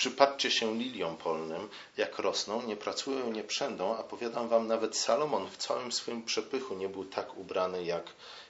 Przypatrzcie 0.00 0.50
się 0.50 0.78
liliom 0.78 1.16
polnym, 1.16 1.68
jak 1.96 2.18
rosną, 2.18 2.62
nie 2.62 2.76
pracują, 2.76 3.32
nie 3.32 3.44
przędą, 3.44 3.96
a 3.96 4.02
powiadam 4.02 4.48
wam, 4.48 4.66
nawet 4.66 4.96
Salomon 4.96 5.50
w 5.50 5.56
całym 5.56 5.92
swoim 5.92 6.22
przepychu 6.22 6.74
nie 6.74 6.88
był 6.88 7.04
tak 7.04 7.36
ubrany 7.36 7.84
jak 7.84 8.04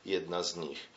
jedna 0.04 0.42
z 0.42 0.56
nich. 0.56 0.88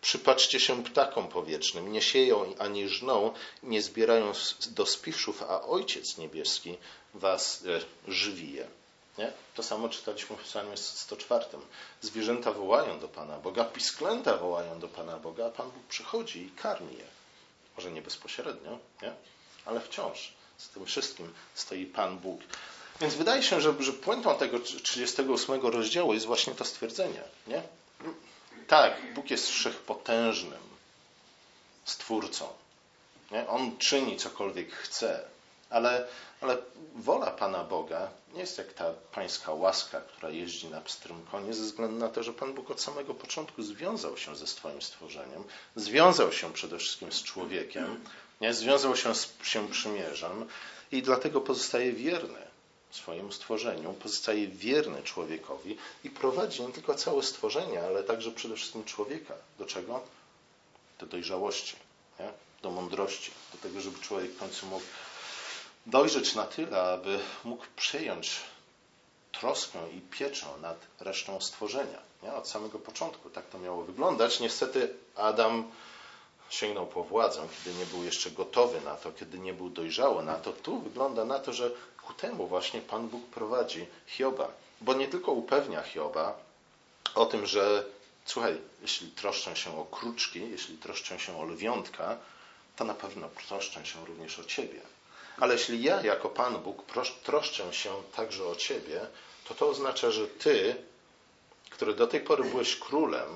Przypatrzcie 0.00 0.60
się 0.60 0.84
ptakom 0.84 1.28
powietrznym, 1.28 1.92
nie 1.92 2.02
sieją 2.02 2.54
ani 2.58 2.88
żną, 2.88 3.32
nie 3.62 3.82
zbierają 3.82 4.32
do 4.70 4.86
spiszów, 4.86 5.42
a 5.42 5.62
Ojciec 5.62 6.18
Niebieski 6.18 6.78
was 7.14 7.64
e, 7.66 7.80
żywije. 8.12 8.66
Nie? 9.18 9.32
To 9.54 9.62
samo 9.62 9.88
czytaliśmy 9.88 10.36
w 10.36 10.42
psalmie 10.42 10.76
104. 10.76 11.44
Zwierzęta 12.00 12.52
wołają 12.52 13.00
do 13.00 13.08
Pana 13.08 13.38
Boga, 13.38 13.64
pisklęta 13.64 14.36
wołają 14.36 14.80
do 14.80 14.88
Pana 14.88 15.16
Boga, 15.16 15.46
a 15.46 15.50
Pan 15.50 15.70
Bóg 15.70 15.82
przychodzi 15.88 16.42
i 16.42 16.50
karmi 16.50 16.96
je. 16.96 17.06
Może 17.76 17.90
nie 17.90 18.02
bezpośrednio, 18.02 18.78
nie? 19.02 19.12
Ale 19.68 19.80
wciąż 19.80 20.32
z 20.58 20.68
tym 20.68 20.86
wszystkim 20.86 21.32
stoi 21.54 21.86
Pan 21.86 22.18
Bóg. 22.18 22.40
Więc 23.00 23.14
wydaje 23.14 23.42
się, 23.42 23.60
że, 23.60 23.74
że 23.80 23.92
puentą 23.92 24.36
tego 24.36 24.60
38 24.60 25.60
rozdziału 25.60 26.14
jest 26.14 26.26
właśnie 26.26 26.54
to 26.54 26.64
stwierdzenie. 26.64 27.22
Nie? 27.46 27.62
Tak, 28.68 29.14
Bóg 29.14 29.30
jest 29.30 29.48
wszechpotężnym 29.48 30.60
stwórcą. 31.84 32.48
Nie? 33.30 33.48
On 33.48 33.78
czyni 33.78 34.16
cokolwiek 34.16 34.72
chce, 34.72 35.24
ale, 35.70 36.06
ale 36.40 36.56
wola 36.94 37.30
Pana 37.30 37.64
Boga 37.64 38.10
nie 38.34 38.40
jest 38.40 38.58
jak 38.58 38.72
ta 38.72 38.92
pańska 39.12 39.52
łaska, 39.52 40.00
która 40.00 40.30
jeździ 40.30 40.68
na 40.68 40.80
pstrym 40.80 41.26
konie, 41.30 41.54
ze 41.54 41.62
względu 41.62 41.96
na 41.96 42.08
to, 42.08 42.22
że 42.22 42.32
Pan 42.32 42.54
Bóg 42.54 42.70
od 42.70 42.80
samego 42.80 43.14
początku 43.14 43.62
związał 43.62 44.16
się 44.16 44.36
ze 44.36 44.46
swoim 44.46 44.82
stworzeniem, 44.82 45.44
związał 45.76 46.32
się 46.32 46.52
przede 46.52 46.78
wszystkim 46.78 47.12
z 47.12 47.22
człowiekiem, 47.22 48.04
nie? 48.40 48.54
związał 48.54 48.96
się 48.96 49.14
z 49.14 49.28
się 49.42 49.68
przymierzem 49.68 50.48
i 50.92 51.02
dlatego 51.02 51.40
pozostaje 51.40 51.92
wierny 51.92 52.48
swojemu 52.90 53.32
stworzeniu, 53.32 53.92
pozostaje 53.92 54.48
wierny 54.48 55.02
człowiekowi 55.02 55.76
i 56.04 56.10
prowadzi 56.10 56.62
nie 56.62 56.72
tylko 56.72 56.94
całe 56.94 57.22
stworzenie, 57.22 57.82
ale 57.82 58.04
także 58.04 58.30
przede 58.30 58.56
wszystkim 58.56 58.84
człowieka. 58.84 59.34
Do 59.58 59.66
czego? 59.66 60.00
Do 60.98 61.06
dojrzałości, 61.06 61.76
nie? 62.20 62.32
do 62.62 62.70
mądrości, 62.70 63.30
do 63.52 63.58
tego, 63.58 63.80
żeby 63.80 63.98
człowiek 63.98 64.30
w 64.30 64.38
końcu 64.38 64.66
mógł 64.66 64.84
dojrzeć 65.86 66.34
na 66.34 66.44
tyle, 66.44 66.82
aby 66.82 67.18
mógł 67.44 67.64
przejąć 67.76 68.40
troskę 69.32 69.78
i 69.90 70.00
pieczę 70.00 70.46
nad 70.62 70.76
resztą 71.00 71.40
stworzenia. 71.40 71.98
Nie? 72.22 72.34
Od 72.34 72.48
samego 72.48 72.78
początku 72.78 73.30
tak 73.30 73.48
to 73.48 73.58
miało 73.58 73.84
wyglądać. 73.84 74.40
Niestety 74.40 74.94
Adam 75.16 75.70
sięgnął 76.50 76.86
po 76.86 77.04
władzę, 77.04 77.48
kiedy 77.64 77.78
nie 77.78 77.86
był 77.86 78.04
jeszcze 78.04 78.30
gotowy 78.30 78.80
na 78.80 78.94
to, 78.94 79.12
kiedy 79.12 79.38
nie 79.38 79.52
był 79.52 79.70
dojrzały 79.70 80.24
na 80.24 80.34
to. 80.34 80.52
Tu 80.52 80.80
wygląda 80.80 81.24
na 81.24 81.38
to, 81.38 81.52
że 81.52 81.70
ku 82.02 82.14
temu 82.14 82.46
właśnie 82.46 82.80
Pan 82.80 83.08
Bóg 83.08 83.26
prowadzi 83.26 83.86
Hioba. 84.06 84.48
Bo 84.80 84.94
nie 84.94 85.08
tylko 85.08 85.32
upewnia 85.32 85.82
Hioba 85.82 86.38
o 87.14 87.26
tym, 87.26 87.46
że 87.46 87.84
słuchaj, 88.24 88.58
jeśli 88.82 89.10
troszczę 89.10 89.56
się 89.56 89.80
o 89.80 89.84
kruczki, 89.84 90.50
jeśli 90.50 90.78
troszczę 90.78 91.18
się 91.18 91.40
o 91.40 91.44
lwiątka, 91.44 92.16
to 92.76 92.84
na 92.84 92.94
pewno 92.94 93.28
troszczę 93.48 93.86
się 93.86 94.04
również 94.06 94.38
o 94.38 94.44
Ciebie. 94.44 94.80
Ale 95.40 95.54
jeśli 95.54 95.82
ja 95.82 96.02
jako 96.02 96.28
Pan 96.28 96.58
Bóg 96.58 96.82
troszczę 97.22 97.72
się 97.72 97.90
także 98.16 98.46
o 98.46 98.56
Ciebie, 98.56 99.06
to 99.48 99.54
to 99.54 99.68
oznacza, 99.68 100.10
że 100.10 100.28
Ty, 100.28 100.76
który 101.70 101.94
do 101.94 102.06
tej 102.06 102.20
pory 102.20 102.44
byłeś 102.44 102.76
królem, 102.76 103.28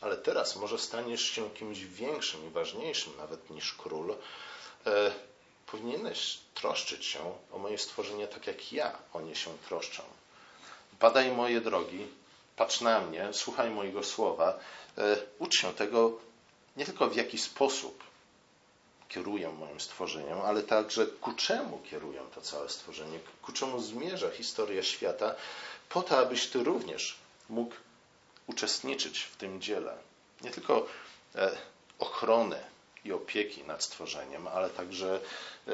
ale 0.00 0.16
teraz 0.16 0.56
może 0.56 0.78
staniesz 0.78 1.22
się 1.22 1.50
kimś 1.50 1.78
większym 1.78 2.46
i 2.46 2.50
ważniejszym 2.50 3.16
nawet 3.16 3.50
niż 3.50 3.74
król, 3.74 4.14
e, 4.86 5.12
powinieneś 5.66 6.38
troszczyć 6.54 7.06
się 7.06 7.34
o 7.52 7.58
moje 7.58 7.78
stworzenie 7.78 8.26
tak, 8.28 8.46
jak 8.46 8.72
ja 8.72 8.98
o 9.12 9.20
nie 9.20 9.36
się 9.36 9.58
troszczę. 9.68 10.02
Badaj 11.00 11.32
moje 11.32 11.60
drogi, 11.60 12.06
patrz 12.56 12.80
na 12.80 13.00
mnie, 13.00 13.28
słuchaj 13.32 13.70
mojego 13.70 14.04
słowa, 14.04 14.58
e, 14.98 15.16
ucz 15.38 15.60
się 15.60 15.74
tego 15.74 16.12
nie 16.76 16.84
tylko 16.84 17.06
w 17.06 17.16
jaki 17.16 17.38
sposób 17.38 18.04
kieruję 19.08 19.48
moim 19.48 19.80
stworzeniem, 19.80 20.40
ale 20.40 20.62
także 20.62 21.06
ku 21.06 21.32
czemu 21.32 21.78
kieruję 21.78 22.20
to 22.34 22.40
całe 22.40 22.68
stworzenie, 22.68 23.18
ku 23.42 23.52
czemu 23.52 23.80
zmierza 23.80 24.30
historia 24.30 24.82
świata, 24.82 25.34
po 25.88 26.02
to, 26.02 26.18
abyś 26.18 26.46
ty 26.46 26.64
również 26.64 27.18
mógł 27.48 27.74
uczestniczyć 28.50 29.20
w 29.20 29.36
tym 29.36 29.60
dziele. 29.60 29.96
Nie 30.40 30.50
tylko 30.50 30.86
e, 31.34 31.56
ochrony 31.98 32.64
i 33.04 33.12
opieki 33.12 33.64
nad 33.64 33.84
stworzeniem, 33.84 34.48
ale 34.48 34.70
także 34.70 35.20
e, 35.68 35.72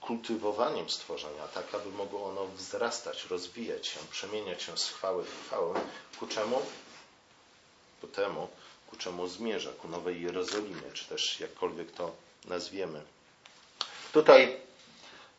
kultywowaniem 0.00 0.90
stworzenia, 0.90 1.48
tak 1.48 1.74
aby 1.74 1.90
mogło 1.90 2.26
ono 2.30 2.46
wzrastać, 2.46 3.24
rozwijać 3.24 3.86
się, 3.86 4.00
przemieniać 4.10 4.62
się 4.62 4.78
z 4.78 4.88
chwały 4.88 5.24
w 5.24 5.46
chwałę. 5.46 5.80
Ku 6.20 6.26
czemu? 6.26 6.62
Ku 8.00 8.08
temu, 8.08 8.48
ku 8.90 8.96
czemu 8.96 9.28
zmierza, 9.28 9.70
ku 9.72 9.88
Nowej 9.88 10.22
Jerozolimie, 10.22 10.92
czy 10.94 11.04
też 11.04 11.40
jakkolwiek 11.40 11.92
to 11.92 12.12
nazwiemy. 12.44 13.02
Tutaj 14.12 14.56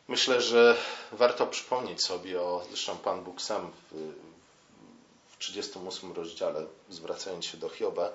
myślę, 0.08 0.42
że 0.42 0.76
warto 1.12 1.46
przypomnieć 1.46 2.04
sobie 2.04 2.40
o, 2.40 2.64
zresztą 2.68 2.98
Pan 2.98 3.24
Bóg 3.24 3.42
sam 3.42 3.70
38 5.40 6.12
rozdziale, 6.12 6.66
zwracając 6.88 7.44
się 7.44 7.58
do 7.58 7.68
Hioba, 7.68 8.12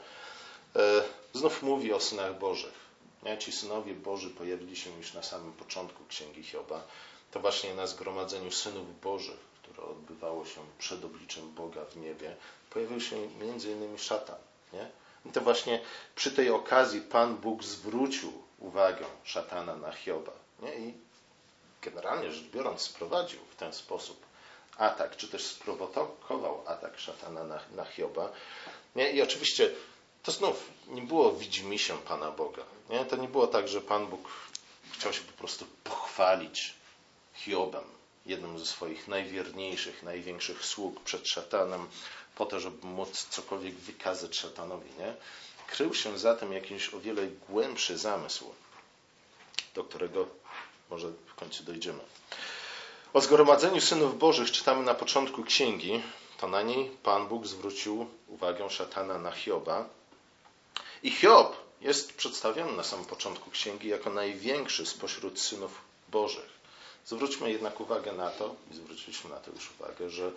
e, 0.76 1.04
znów 1.34 1.64
mówi 1.64 1.94
o 1.94 2.00
synach 2.00 2.40
Bożych. 2.40 2.86
Ci 3.40 3.52
synowie 3.52 3.94
Boży 3.94 4.30
pojawili 4.30 4.76
się 4.76 4.98
już 4.98 5.14
na 5.14 5.24
samym 5.24 5.54
początku 5.54 6.06
Księgi 6.06 6.44
Hioba. 6.44 6.84
To 7.32 7.40
właśnie 7.40 7.74
na 7.76 7.88
zgromadzeniu 7.88 8.52
synów 8.52 9.02
Bożych, 9.02 9.40
które 9.64 9.84
odbywało 9.84 10.46
się 10.46 10.62
przed 10.78 11.06
obliczem 11.06 11.54
Boga 11.54 11.86
w 11.86 11.98
niebie, 11.98 12.36
pojawił 12.70 13.02
się 13.02 13.16
innymi 13.24 14.00
szatan. 14.00 14.36
Nie? 14.74 14.90
I 15.26 15.30
to 15.32 15.42
właśnie 15.42 15.82
przy 16.16 16.32
tej 16.32 16.50
okazji 16.50 17.02
Pan 17.02 17.38
Bóg 17.38 17.64
zwrócił 17.64 18.34
uwagę 18.60 19.06
szatana 19.24 19.76
na 19.76 19.92
Hioba. 19.92 20.32
Nie? 20.62 20.76
I 20.76 20.94
generalnie 21.82 22.32
rzecz 22.32 22.46
biorąc 22.46 22.82
sprowadził 22.82 23.40
w 23.52 23.56
ten 23.56 23.74
sposób 23.74 24.26
atak, 24.78 25.18
czy 25.18 25.28
też 25.28 25.46
sprowokował 25.46 26.64
atak 26.68 27.00
szatana 27.00 27.44
na, 27.44 27.60
na 27.76 27.86
Hioba. 27.86 28.32
Nie? 28.96 29.12
I 29.12 29.22
oczywiście 29.22 29.72
to 30.24 30.32
znów 30.32 30.70
nie 30.88 31.02
było 31.02 31.34
widzimy 31.34 31.80
się 31.80 31.98
Pana 31.98 32.32
Boga. 32.32 32.64
Nie? 32.90 33.06
To 33.06 33.16
nie 33.16 33.28
było 33.28 33.48
tak, 33.48 33.68
że 33.68 33.82
Pan 33.82 34.08
Bóg 34.08 34.30
chciał 34.92 35.14
się 35.14 35.22
po 35.22 35.34
prostu 35.34 35.66
pochwalić 35.84 36.74
Hiobem, 37.34 37.84
jednym 38.26 38.60
ze 38.60 38.66
swoich 38.66 39.08
najwierniejszych, 39.08 40.04
największych 40.04 40.66
sług 40.66 41.04
przed 41.04 41.28
szatanem, 41.28 41.88
po 42.36 42.46
to, 42.46 42.60
żeby 42.60 42.88
móc 42.88 43.28
cokolwiek 43.30 43.76
wykazać 43.76 44.36
szatanowi. 44.36 44.90
Nie? 45.00 45.14
Krył 45.68 45.94
się 45.94 46.20
za 46.20 46.36
tym 46.36 46.54
jakiś 46.54 46.94
o 46.94 47.00
wiele 47.00 47.28
głębszy 47.28 47.98
zamysł, 47.98 48.54
do 49.76 49.84
którego 49.84 50.28
może 50.90 51.08
w 51.08 51.36
końcu 51.36 51.64
dojdziemy. 51.64 52.00
O 53.16 53.22
zgromadzeniu 53.22 53.82
synów 53.82 54.18
Bożych 54.20 54.52
czytamy 54.52 54.84
na 54.84 54.94
początku 54.94 55.44
księgi. 55.44 56.02
To 56.38 56.48
na 56.48 56.62
niej 56.62 56.90
Pan 57.04 57.28
Bóg 57.28 57.48
zwrócił 57.48 58.08
uwagę 58.28 58.70
szatana 58.70 59.20
na 59.20 59.32
Hioba. 59.32 59.86
I 61.04 61.12
Hiob 61.12 61.58
jest 61.82 62.14
przedstawiony 62.14 62.72
na 62.72 62.84
samym 62.84 63.06
początku 63.06 63.52
księgi 63.52 63.88
jako 63.88 64.10
największy 64.10 64.86
spośród 64.86 65.40
synów 65.40 65.82
Bożych. 66.10 66.50
Zwróćmy 67.06 67.52
jednak 67.52 67.80
uwagę 67.80 68.12
na 68.12 68.30
to, 68.30 68.56
i 68.72 68.76
zwróciliśmy 68.76 69.30
na 69.30 69.38
to 69.38 69.52
już 69.52 69.72
uwagę, 69.80 70.10
że, 70.10 70.32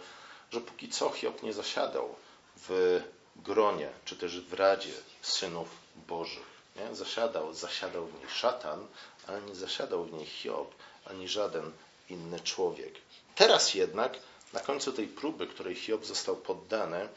że 0.51 0.61
póki 0.61 0.89
co 0.89 1.11
Hiob 1.11 1.43
nie 1.43 1.53
zasiadał 1.53 2.15
w 2.57 3.01
gronie, 3.37 3.89
czy 4.05 4.17
też 4.17 4.41
w 4.41 4.53
radzie 4.53 4.93
synów 5.23 5.69
Bożych. 6.09 6.47
Nie? 6.77 6.97
Zasiadał, 6.97 7.55
zasiadał 7.55 8.07
w 8.07 8.15
niej 8.15 8.31
szatan, 8.31 8.87
ale 9.27 9.43
nie 9.43 9.55
zasiadał 9.55 10.05
w 10.05 10.13
niej 10.13 10.27
Hiob, 10.27 10.75
ani 11.05 11.29
żaden 11.29 11.73
inny 12.11 12.41
człowiek. 12.41 12.95
Teraz 13.35 13.75
jednak, 13.75 14.19
na 14.53 14.61
końcu 14.61 14.93
tej 14.93 15.07
próby, 15.07 15.47
której 15.47 15.75
Hiob 15.75 16.05
został 16.05 16.37
poddany, 16.37 17.09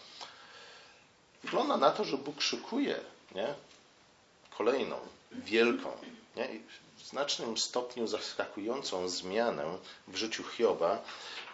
wygląda 1.44 1.78
na 1.78 1.92
to, 1.92 2.04
że 2.04 2.18
Bóg 2.18 2.42
szykuje 2.42 3.00
nie? 3.36 3.54
kolejną, 4.58 5.00
wielką, 5.32 5.92
nie? 6.36 6.50
w 6.98 7.08
znacznym 7.08 7.58
stopniu 7.58 8.08
zaskakującą 8.08 9.10
zmianę 9.10 9.78
w 10.08 10.16
życiu 10.16 10.44
Hioba. 10.44 11.04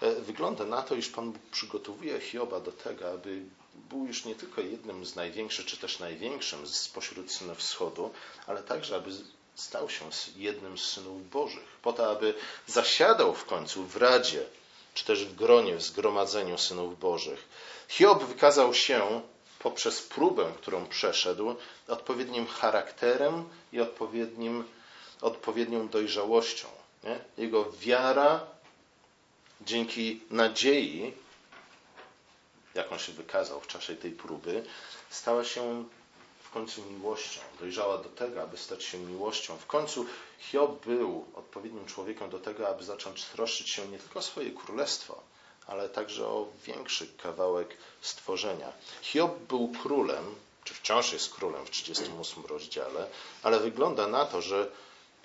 E, 0.02 0.16
wygląda 0.16 0.66
na 0.66 0.82
to, 0.82 0.96
iż 0.96 1.10
Pan 1.10 1.32
Bóg 1.32 1.42
przygotowuje 1.52 2.20
Hioba 2.20 2.60
do 2.60 2.72
tego, 2.72 3.12
aby 3.12 3.42
był 3.90 4.06
już 4.06 4.26
nie 4.26 4.36
tylko 4.36 4.62
jednym 4.62 5.06
z 5.06 5.16
największych, 5.16 5.66
czy 5.66 5.78
też 5.78 6.00
największym 6.00 6.68
spośród 6.68 7.32
synów 7.32 7.58
wschodu, 7.58 8.12
ale 8.48 8.64
także, 8.64 8.96
aby 8.96 9.12
stał 9.58 9.90
się 9.90 10.10
jednym 10.36 10.78
z 10.78 10.86
synów 10.86 11.30
Bożych, 11.30 11.68
po 11.82 11.94
to, 11.94 12.12
aby 12.12 12.34
zasiadał 12.68 13.34
w 13.34 13.46
końcu 13.46 13.84
w 13.84 13.98
Radzie, 13.98 14.46
czy 14.94 15.06
też 15.06 15.26
w 15.26 15.36
gronie, 15.36 15.76
w 15.76 15.82
zgromadzeniu 15.84 16.58
synów 16.58 17.00
Bożych. 17.00 17.48
Hiob 17.88 18.24
wykazał 18.24 18.74
się 18.74 19.22
poprzez 19.60 20.02
próbę, 20.02 20.52
którą 20.58 20.88
przeszedł, 20.88 21.56
odpowiednim 21.88 22.48
charakterem 22.48 23.50
i 23.74 23.82
odpowiednim, 23.82 24.64
odpowiednią 25.22 25.88
dojrzałością. 25.88 26.68
Nie? 27.04 27.20
Jego 27.38 27.72
wiara 27.72 28.46
dzięki 29.62 30.22
nadziei, 30.30 31.14
jaką 32.76 32.98
się 32.98 33.12
wykazał 33.12 33.62
w 33.62 33.68
czasie 33.68 33.96
tej 33.96 34.12
próby, 34.12 34.64
stała 35.10 35.44
się 35.44 35.86
końcu 36.58 36.82
miłością. 36.92 37.42
Dojrzała 37.60 37.98
do 37.98 38.10
tego, 38.10 38.42
aby 38.42 38.58
stać 38.58 38.84
się 38.84 38.98
miłością. 38.98 39.58
W 39.58 39.66
końcu 39.66 40.06
Hiob 40.40 40.86
był 40.86 41.26
odpowiednim 41.36 41.86
człowiekiem 41.86 42.30
do 42.30 42.40
tego, 42.40 42.68
aby 42.70 42.84
zacząć 42.84 43.26
troszczyć 43.26 43.70
się 43.70 43.88
nie 43.88 43.98
tylko 44.00 44.20
o 44.20 44.22
swoje 44.22 44.52
królestwo, 44.52 45.22
ale 45.68 45.90
także 45.90 46.28
o 46.28 46.48
większy 46.66 47.08
kawałek 47.24 47.78
stworzenia. 48.02 48.72
Hiob 49.02 49.38
był 49.40 49.74
królem, 49.84 50.36
czy 50.64 50.74
wciąż 50.74 51.14
jest 51.14 51.34
królem 51.34 51.66
w 51.66 51.70
38 51.70 52.46
rozdziale, 52.46 53.08
ale 53.44 53.60
wygląda 53.60 54.08
na 54.08 54.26
to, 54.26 54.42
że 54.42 54.72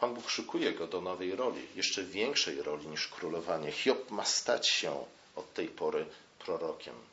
Pan 0.00 0.14
Bóg 0.14 0.30
szykuje 0.30 0.72
go 0.72 0.86
do 0.86 1.00
nowej 1.00 1.36
roli, 1.36 1.66
jeszcze 1.74 2.04
większej 2.04 2.62
roli 2.62 2.86
niż 2.86 3.08
królowanie. 3.08 3.72
Hiob 3.72 4.10
ma 4.10 4.24
stać 4.24 4.68
się 4.68 5.04
od 5.36 5.54
tej 5.54 5.68
pory 5.68 6.06
prorokiem. 6.38 7.11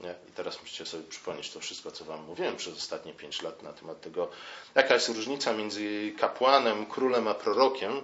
Nie? 0.00 0.14
I 0.28 0.32
teraz 0.32 0.60
musicie 0.60 0.86
sobie 0.86 1.02
przypomnieć 1.04 1.50
to 1.50 1.60
wszystko, 1.60 1.90
co 1.90 2.04
Wam 2.04 2.24
mówiłem 2.24 2.56
przez 2.56 2.76
ostatnie 2.76 3.12
pięć 3.12 3.42
lat 3.42 3.62
na 3.62 3.72
temat 3.72 4.00
tego, 4.00 4.28
jaka 4.74 4.94
jest 4.94 5.08
różnica 5.08 5.52
między 5.52 6.12
kapłanem, 6.18 6.86
królem 6.86 7.28
a 7.28 7.34
prorokiem. 7.34 8.02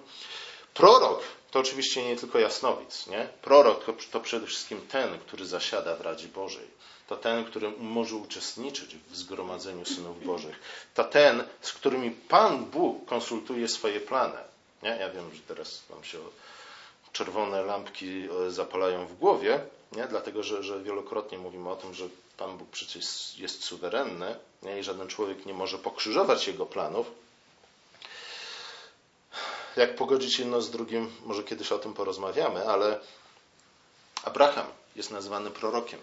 Prorok 0.74 1.22
to 1.50 1.59
oczywiście 1.59 2.04
nie 2.04 2.16
tylko 2.16 2.38
jasnowic. 2.38 3.07
Nie? 3.07 3.28
Prorok 3.42 3.85
to, 3.85 3.94
to 4.11 4.20
przede 4.20 4.46
wszystkim 4.46 4.80
ten, 4.88 5.18
który 5.18 5.46
zasiada 5.46 5.96
w 5.96 6.00
Radzie 6.00 6.28
Bożej. 6.28 6.66
To 7.09 7.16
ten, 7.16 7.44
który 7.44 7.70
może 7.78 8.16
uczestniczyć 8.16 8.96
w 8.96 9.16
zgromadzeniu 9.16 9.85
synów 9.85 10.24
Bożych. 10.24 10.61
To 10.94 11.04
ten, 11.04 11.44
z 11.61 11.72
którymi 11.72 12.11
Pan 12.11 12.64
Bóg 12.64 13.04
konsultuje 13.07 13.68
swoje 13.68 14.00
plany. 14.00 14.38
Nie? 14.83 14.90
Ja 14.90 15.11
wiem, 15.11 15.35
że 15.35 15.40
teraz 15.40 15.83
Wam 15.90 16.04
się 16.04 16.18
czerwone 17.14 17.62
lampki 17.62 18.29
e, 18.46 18.50
zapalają 18.50 19.07
w 19.07 19.18
głowie, 19.18 19.61
nie? 19.92 20.07
dlatego 20.07 20.42
że, 20.42 20.62
że 20.62 20.83
wielokrotnie 20.83 21.38
mówimy 21.38 21.70
o 21.70 21.77
tym, 21.77 21.94
że 21.94 22.09
Pan 22.37 22.59
Bóg 22.59 22.68
przecież 22.70 23.05
jest 23.38 23.64
suwerenny 23.64 24.37
nie? 24.62 24.79
i 24.79 24.85
żaden 24.85 25.09
człowiek 25.09 25.46
nie 25.46 25.55
może 25.55 25.79
pokrzyżować 25.79 26.46
Jego 26.46 26.66
planów. 26.66 27.07
Jak 29.77 29.96
pogodzić 29.96 30.38
jedno 30.38 30.62
z 30.62 30.70
drugim, 30.70 31.12
może 31.24 31.42
kiedyś 31.42 31.72
o 31.72 31.79
tym 31.79 31.94
porozmawiamy, 31.94 32.68
ale 32.68 33.00
Abraham 34.24 34.66
jest 34.96 35.11
nazwany 35.11 35.50
prorokiem. 35.50 36.00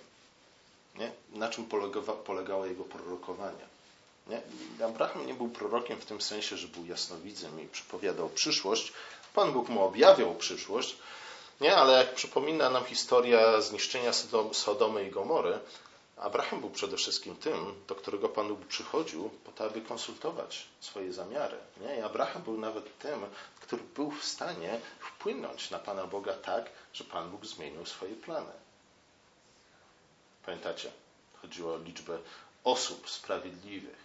Nie? 0.96 1.12
Na 1.34 1.50
czym 1.50 1.66
polegało, 1.66 2.18
polegało 2.18 2.66
jego 2.66 2.84
prorokowanie? 2.84 3.66
Nie? 4.28 4.42
Abraham 4.86 5.28
nie 5.28 5.34
był 5.34 5.50
prorokiem 5.50 6.00
w 6.02 6.06
tym 6.06 6.22
sensie, 6.22 6.58
że 6.58 6.68
był 6.68 6.86
jasnowidzem 6.86 7.62
i 7.62 7.68
przepowiadał 7.68 8.30
przyszłość. 8.30 8.94
Pan 9.34 9.52
Bóg 9.52 9.70
mu 9.70 9.84
objawiał 9.84 10.36
przyszłość, 10.36 10.98
nie? 11.62 11.76
ale 11.76 11.94
jak 11.94 12.16
przypomina 12.16 12.70
nam 12.70 12.86
historia 12.86 13.62
zniszczenia 13.62 14.12
Sodomy 14.52 15.08
i 15.08 15.12
Gomory, 15.12 15.60
Abraham 16.18 16.60
był 16.60 16.70
przede 16.70 16.98
wszystkim 16.98 17.36
tym, 17.36 17.84
do 17.88 17.96
którego 17.96 18.30
Pan 18.30 18.48
Bóg 18.48 18.66
przychodził 18.66 19.30
po 19.30 19.52
to, 19.52 19.66
aby 19.66 19.82
konsultować 19.82 20.66
swoje 20.80 21.14
zamiary. 21.14 21.58
Nie? 21.82 21.98
I 21.98 22.02
Abraham 22.02 22.42
był 22.42 22.58
nawet 22.58 23.00
tym, 23.00 23.26
który 23.62 23.84
był 23.96 24.12
w 24.12 24.26
stanie 24.26 24.80
wpłynąć 25.00 25.70
na 25.72 25.80
Pana 25.80 26.08
Boga 26.08 26.34
tak, 26.34 26.70
że 26.94 27.04
Pan 27.04 27.30
Bóg 27.30 27.46
zmienił 27.46 27.86
swoje 27.86 28.16
plany. 28.16 28.52
Pamiętacie? 30.46 30.92
Chodziło 31.42 31.74
o 31.74 31.78
liczbę 31.78 32.18
osób 32.64 33.10
sprawiedliwych, 33.10 33.98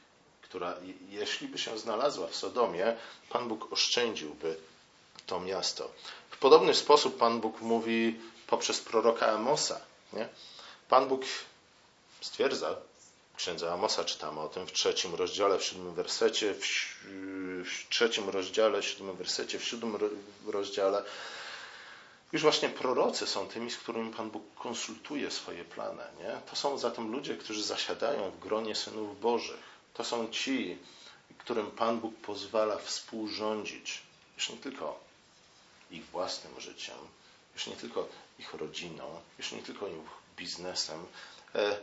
która 0.43 0.75
jeśli 1.09 1.49
by 1.49 1.59
się 1.59 1.79
znalazła 1.79 2.27
w 2.27 2.37
Sodomie, 2.37 2.97
Pan 3.31 3.49
Bóg 3.49 3.73
oszczędziłby 3.73 4.57
to 5.27 5.41
miasto. 5.41 5.91
W 6.31 6.39
podobny 6.39 6.75
sposób 6.75 7.19
Pan 7.19 7.41
Bóg 7.41 7.61
mówi 7.61 8.21
poprzez 8.47 8.81
proroka 8.81 9.27
Amosa. 9.27 9.81
Nie? 10.12 10.29
Pan 10.89 11.09
Bóg 11.09 11.23
stwierdza, 12.21 12.77
w 13.35 13.37
księdze 13.37 13.73
Amosa 13.73 14.05
czytamy 14.05 14.41
o 14.41 14.49
tym 14.49 14.67
w 14.67 14.73
trzecim 14.73 15.15
rozdziale, 15.15 15.59
w 15.59 15.65
siódmym 15.65 15.95
wersecie, 15.95 16.55
w, 16.55 16.65
w 17.65 17.89
trzecim 17.89 18.29
rozdziale, 18.29 18.83
w 18.83 18.85
siódmym 18.85 19.17
wersecie, 19.17 19.59
w 19.59 19.65
siódmym 19.65 19.99
rozdziale. 20.47 21.03
Już 22.33 22.43
właśnie 22.43 22.69
prorocy 22.69 23.27
są 23.27 23.49
tymi, 23.49 23.71
z 23.71 23.77
którymi 23.77 24.15
Pan 24.15 24.31
Bóg 24.31 24.43
konsultuje 24.55 25.31
swoje 25.31 25.65
plany. 25.65 26.03
Nie? 26.19 26.41
To 26.51 26.57
są 26.57 26.79
zatem 26.79 27.12
ludzie, 27.12 27.37
którzy 27.37 27.62
zasiadają 27.62 28.31
w 28.31 28.39
gronie 28.39 28.75
synów 28.75 29.21
Bożych. 29.21 29.77
To 29.95 30.05
są 30.05 30.29
ci, 30.31 30.79
którym 31.39 31.71
Pan 31.71 32.01
Bóg 32.01 32.15
pozwala 32.17 32.79
współrządzić 32.79 34.03
już 34.37 34.51
nie 34.51 34.57
tylko 34.57 35.06
ich 35.90 36.07
własnym 36.07 36.61
życiem, 36.61 36.96
już 37.55 37.66
nie 37.66 37.77
tylko 37.77 38.09
ich 38.38 38.55
rodziną, 38.55 39.20
już 39.38 39.53
nie 39.53 39.62
tylko 39.62 39.88
ich 39.88 39.96
biznesem, 40.37 41.07
e, 41.55 41.79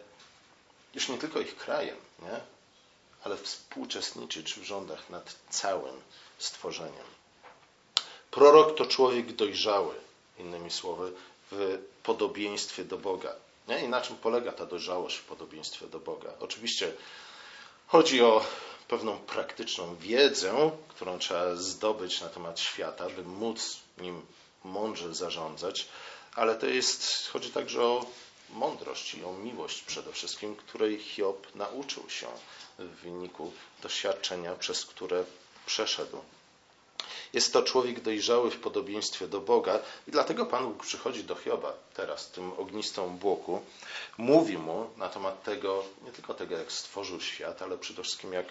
już 0.94 1.10
nie 1.10 1.18
tylko 1.18 1.40
ich 1.40 1.58
krajem, 1.58 1.98
nie? 2.22 2.40
ale 3.24 3.38
współuczestniczyć 3.38 4.54
w 4.54 4.64
rządach 4.64 5.10
nad 5.10 5.36
całym 5.50 6.02
stworzeniem. 6.38 7.06
Prorok 8.32 8.78
to 8.78 8.86
człowiek 8.86 9.34
dojrzały, 9.34 9.96
innymi 10.38 10.72
słowy, 10.72 11.14
w 11.52 11.80
podobieństwie 12.04 12.86
do 12.86 12.98
Boga. 12.98 13.36
Nie? 13.68 13.86
I 13.86 13.88
na 13.88 14.02
czym 14.02 14.16
polega 14.16 14.52
ta 14.52 14.66
dojrzałość 14.66 15.18
w 15.18 15.24
podobieństwie 15.24 15.88
do 15.88 16.00
Boga? 16.00 16.34
Oczywiście 16.40 16.94
chodzi 17.88 18.22
o 18.22 18.46
pewną 18.94 19.18
praktyczną 19.18 19.96
wiedzę, 19.96 20.72
którą 20.90 21.20
trzeba 21.20 21.56
zdobyć 21.56 22.22
na 22.22 22.30
temat 22.30 22.60
świata, 22.60 23.10
by 23.10 23.24
móc 23.24 23.78
nim 23.98 24.26
mądrze 24.64 25.16
zarządzać, 25.16 25.88
ale 26.36 26.56
to 26.56 26.66
jest, 26.66 27.30
chodzi 27.30 27.50
także 27.52 27.84
o 27.84 28.06
mądrość 28.50 29.14
i 29.14 29.24
o 29.24 29.34
miłość 29.34 29.82
przede 29.82 30.12
wszystkim, 30.12 30.56
której 30.56 31.00
Hiob 31.00 31.56
nauczył 31.56 32.10
się 32.10 32.28
w 32.80 32.84
wyniku 32.84 33.52
doświadczenia, 33.82 34.56
przez 34.56 34.86
które 34.86 35.24
przeszedł. 35.66 36.18
Jest 37.34 37.54
to 37.54 37.64
człowiek 37.64 38.02
dojrzały 38.02 38.52
w 38.52 38.60
podobieństwie 38.60 39.28
do 39.28 39.42
Boga 39.42 39.80
i 40.08 40.12
dlatego 40.12 40.46
Pan 40.46 40.64
Bóg 40.64 40.84
przychodzi 40.84 41.24
do 41.24 41.36
Hioba 41.36 41.74
teraz, 41.94 42.28
w 42.28 42.32
tym 42.32 42.54
ognistą 42.58 43.18
błoku. 43.18 43.62
Mówi 44.18 44.58
mu 44.58 44.90
na 44.98 45.10
temat 45.10 45.44
tego, 45.44 45.84
nie 46.06 46.12
tylko 46.12 46.34
tego, 46.34 46.58
jak 46.58 46.72
stworzył 46.72 47.22
świat, 47.22 47.62
ale 47.62 47.78
przede 47.78 48.04
wszystkim 48.04 48.34
jak 48.34 48.46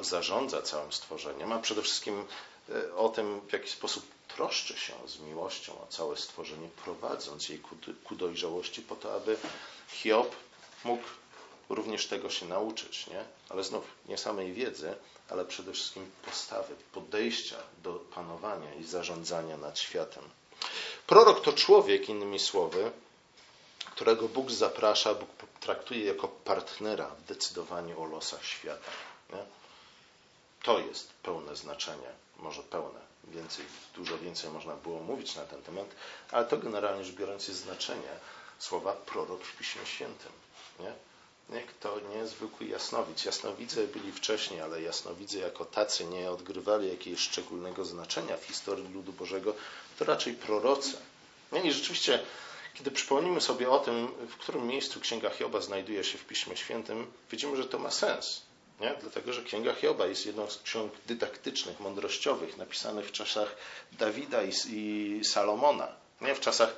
zarządza 0.00 0.62
całym 0.62 0.92
stworzeniem, 0.92 1.52
a 1.52 1.58
przede 1.58 1.82
wszystkim 1.82 2.24
e, 2.68 2.94
o 2.94 3.08
tym, 3.08 3.40
w 3.40 3.52
jaki 3.52 3.70
sposób 3.70 4.04
troszczy 4.28 4.76
się 4.76 4.94
z 5.06 5.18
miłością 5.18 5.72
o 5.72 5.86
całe 5.86 6.16
stworzenie, 6.16 6.68
prowadząc 6.84 7.48
jej 7.48 7.60
ku 8.04 8.14
dojrzałości, 8.14 8.82
po 8.82 8.96
to, 8.96 9.14
aby 9.14 9.36
Hiob 9.88 10.36
mógł 10.84 11.04
również 11.68 12.06
tego 12.06 12.30
się 12.30 12.46
nauczyć. 12.46 13.06
Nie? 13.06 13.24
Ale 13.48 13.64
znów 13.64 13.84
nie 14.08 14.18
samej 14.18 14.52
wiedzy, 14.52 14.94
ale 15.28 15.44
przede 15.44 15.72
wszystkim 15.72 16.10
postawy, 16.24 16.74
podejścia 16.92 17.56
do 17.82 17.92
panowania 17.92 18.74
i 18.74 18.84
zarządzania 18.84 19.56
nad 19.56 19.78
światem. 19.78 20.24
Prorok 21.06 21.40
to 21.40 21.52
człowiek, 21.52 22.08
innymi 22.08 22.38
słowy, 22.38 22.90
którego 24.02 24.28
Bóg 24.28 24.50
zaprasza, 24.50 25.14
Bóg 25.14 25.28
traktuje 25.60 26.04
jako 26.04 26.28
partnera 26.28 27.06
w 27.06 27.24
decydowaniu 27.24 28.02
o 28.02 28.04
losach 28.04 28.44
świata. 28.44 28.90
Nie? 29.32 29.44
To 30.62 30.78
jest 30.78 31.10
pełne 31.22 31.56
znaczenie, 31.56 32.08
może 32.36 32.62
pełne, 32.62 33.00
więcej, 33.24 33.64
dużo 33.94 34.18
więcej 34.18 34.50
można 34.50 34.74
było 34.74 35.00
mówić 35.00 35.34
na 35.36 35.42
ten 35.44 35.62
temat, 35.62 35.86
ale 36.30 36.44
to 36.46 36.56
generalnie 36.56 37.04
rzecz 37.04 37.14
biorąc 37.14 37.48
jest 37.48 37.60
znaczenie 37.60 38.12
słowa 38.58 38.92
prorok 38.92 39.44
w 39.44 39.56
Piśmie 39.56 39.86
Świętym. 39.86 40.32
Nie? 40.80 40.92
Niech 41.56 41.78
to 41.78 42.00
niezwykły 42.14 42.66
jasnowic. 42.66 43.24
Jasnowidze 43.24 43.86
byli 43.86 44.12
wcześniej, 44.12 44.60
ale 44.60 44.82
jasnowidze 44.82 45.38
jako 45.38 45.64
tacy 45.64 46.04
nie 46.04 46.30
odgrywali 46.30 46.88
jakiegoś 46.88 47.20
szczególnego 47.20 47.84
znaczenia 47.84 48.36
w 48.36 48.44
historii 48.44 48.88
ludu 48.94 49.12
Bożego, 49.12 49.54
to 49.98 50.04
raczej 50.04 50.34
prorocy. 50.34 50.96
I 51.64 51.72
rzeczywiście, 51.72 52.22
kiedy 52.74 52.90
przypomnimy 52.90 53.40
sobie 53.40 53.70
o 53.70 53.78
tym, 53.78 54.08
w 54.28 54.36
którym 54.36 54.66
miejscu 54.66 55.00
Księga 55.00 55.30
Hioba 55.30 55.60
znajduje 55.60 56.04
się 56.04 56.18
w 56.18 56.24
Piśmie 56.24 56.56
Świętym, 56.56 57.06
widzimy, 57.30 57.56
że 57.56 57.64
to 57.64 57.78
ma 57.78 57.90
sens. 57.90 58.42
Nie? 58.80 58.94
Dlatego, 59.00 59.32
że 59.32 59.42
Księga 59.42 59.74
Hioba 59.74 60.06
jest 60.06 60.26
jedną 60.26 60.50
z 60.50 60.62
ksiąg 60.62 60.92
dydaktycznych, 61.06 61.80
mądrościowych, 61.80 62.56
napisanych 62.56 63.08
w 63.08 63.12
czasach 63.12 63.56
Dawida 63.92 64.42
i 64.68 65.20
Salomona, 65.24 65.88
nie? 66.20 66.34
w 66.34 66.40
czasach 66.40 66.76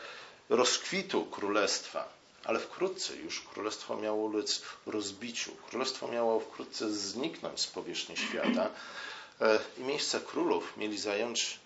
rozkwitu 0.48 1.26
królestwa 1.26 2.14
ale 2.44 2.58
wkrótce 2.58 3.16
już 3.16 3.40
królestwo 3.40 3.96
miało 3.96 4.24
ulec 4.24 4.62
rozbiciu. 4.86 5.56
Królestwo 5.68 6.08
miało 6.08 6.40
wkrótce 6.40 6.90
zniknąć 6.90 7.60
z 7.60 7.66
powierzchni 7.66 8.16
świata 8.16 8.70
e, 9.40 9.58
i 9.78 9.82
miejsce 9.82 10.20
królów 10.20 10.76
mieli 10.76 10.98
zająć 10.98 11.58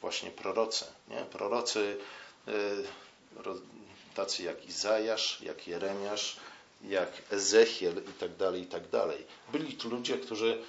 właśnie 0.00 0.30
prorocy. 0.30 0.84
Nie? 1.08 1.16
Prorocy 1.16 1.98
e, 2.48 2.52
tacy 4.14 4.42
jak 4.42 4.66
Izajasz, 4.66 5.40
jak 5.40 5.66
Jeremiasz, 5.66 6.36
jak 6.84 7.08
Ezechiel 7.30 8.02
i 8.10 8.12
tak 8.12 8.36
dalej, 8.36 8.62
i 8.62 8.66
tak 8.66 8.88
dalej. 8.88 9.26
Byli 9.52 9.74
tu 9.74 9.88
ludzie, 9.88 10.18
którzy 10.18 10.62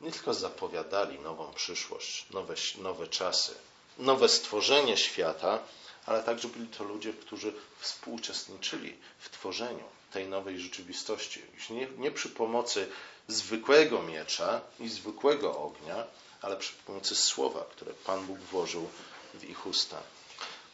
nie 0.00 0.12
tylko 0.12 0.34
zapowiadali 0.34 1.18
nową 1.18 1.52
przyszłość, 1.52 2.26
nowe, 2.30 2.54
nowe 2.78 3.08
czasy, 3.08 3.54
nowe 3.98 4.28
stworzenie 4.28 4.96
świata, 4.96 5.58
ale 6.06 6.22
także 6.22 6.48
byli 6.48 6.66
to 6.66 6.84
ludzie, 6.84 7.12
którzy 7.12 7.52
współuczestniczyli 7.78 8.96
w 9.18 9.30
tworzeniu 9.30 9.84
tej 10.12 10.28
nowej 10.28 10.60
rzeczywistości. 10.60 11.42
Nie, 11.70 11.88
nie 11.98 12.10
przy 12.10 12.28
pomocy 12.28 12.88
zwykłego 13.28 14.02
miecza 14.02 14.60
i 14.80 14.88
zwykłego 14.88 15.58
ognia, 15.58 16.06
ale 16.42 16.56
przy 16.56 16.72
pomocy 16.86 17.14
słowa, 17.14 17.64
które 17.70 17.92
Pan 17.94 18.26
Bóg 18.26 18.38
włożył 18.38 18.88
w 19.34 19.44
ich 19.44 19.66
usta. 19.66 19.96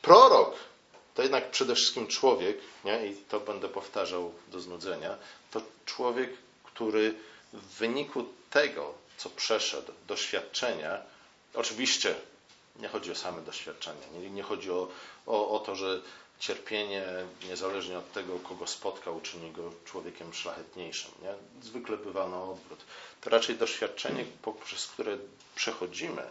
Prorok 0.02 0.54
to 1.18 1.22
jednak 1.22 1.50
przede 1.50 1.74
wszystkim 1.74 2.06
człowiek, 2.06 2.58
nie? 2.84 3.06
i 3.06 3.16
to 3.16 3.40
będę 3.40 3.68
powtarzał 3.68 4.32
do 4.48 4.60
znudzenia, 4.60 5.16
to 5.50 5.62
człowiek, 5.86 6.30
który 6.64 7.14
w 7.52 7.78
wyniku 7.78 8.24
tego, 8.50 8.94
co 9.16 9.30
przeszedł, 9.30 9.92
doświadczenia, 10.08 11.02
oczywiście 11.54 12.14
nie 12.76 12.88
chodzi 12.88 13.12
o 13.12 13.14
same 13.14 13.42
doświadczenie, 13.42 14.06
nie, 14.20 14.30
nie 14.30 14.42
chodzi 14.42 14.70
o, 14.70 14.88
o, 15.26 15.50
o 15.50 15.58
to, 15.58 15.74
że 15.76 16.00
cierpienie, 16.38 17.04
niezależnie 17.48 17.98
od 17.98 18.12
tego, 18.12 18.38
kogo 18.38 18.66
spotkał, 18.66 19.16
uczyni 19.16 19.52
go 19.52 19.72
człowiekiem 19.84 20.34
szlachetniejszym. 20.34 21.10
Nie? 21.22 21.62
Zwykle 21.62 21.96
bywa 21.96 22.28
na 22.28 22.42
odwrót. 22.42 22.78
To 23.20 23.30
raczej 23.30 23.56
doświadczenie, 23.56 24.24
poprzez 24.42 24.86
które 24.86 25.18
przechodzimy, 25.54 26.22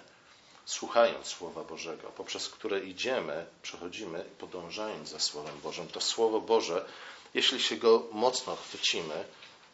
słuchając 0.67 1.27
Słowa 1.27 1.63
Bożego, 1.63 2.07
poprzez 2.07 2.49
które 2.49 2.79
idziemy, 2.79 3.45
przechodzimy, 3.61 4.25
podążając 4.39 5.09
za 5.09 5.19
Słowem 5.19 5.59
Bożym. 5.59 5.87
To 5.87 6.01
Słowo 6.01 6.41
Boże, 6.41 6.85
jeśli 7.33 7.61
się 7.61 7.77
go 7.77 8.03
mocno 8.11 8.55
chwycimy, 8.55 9.25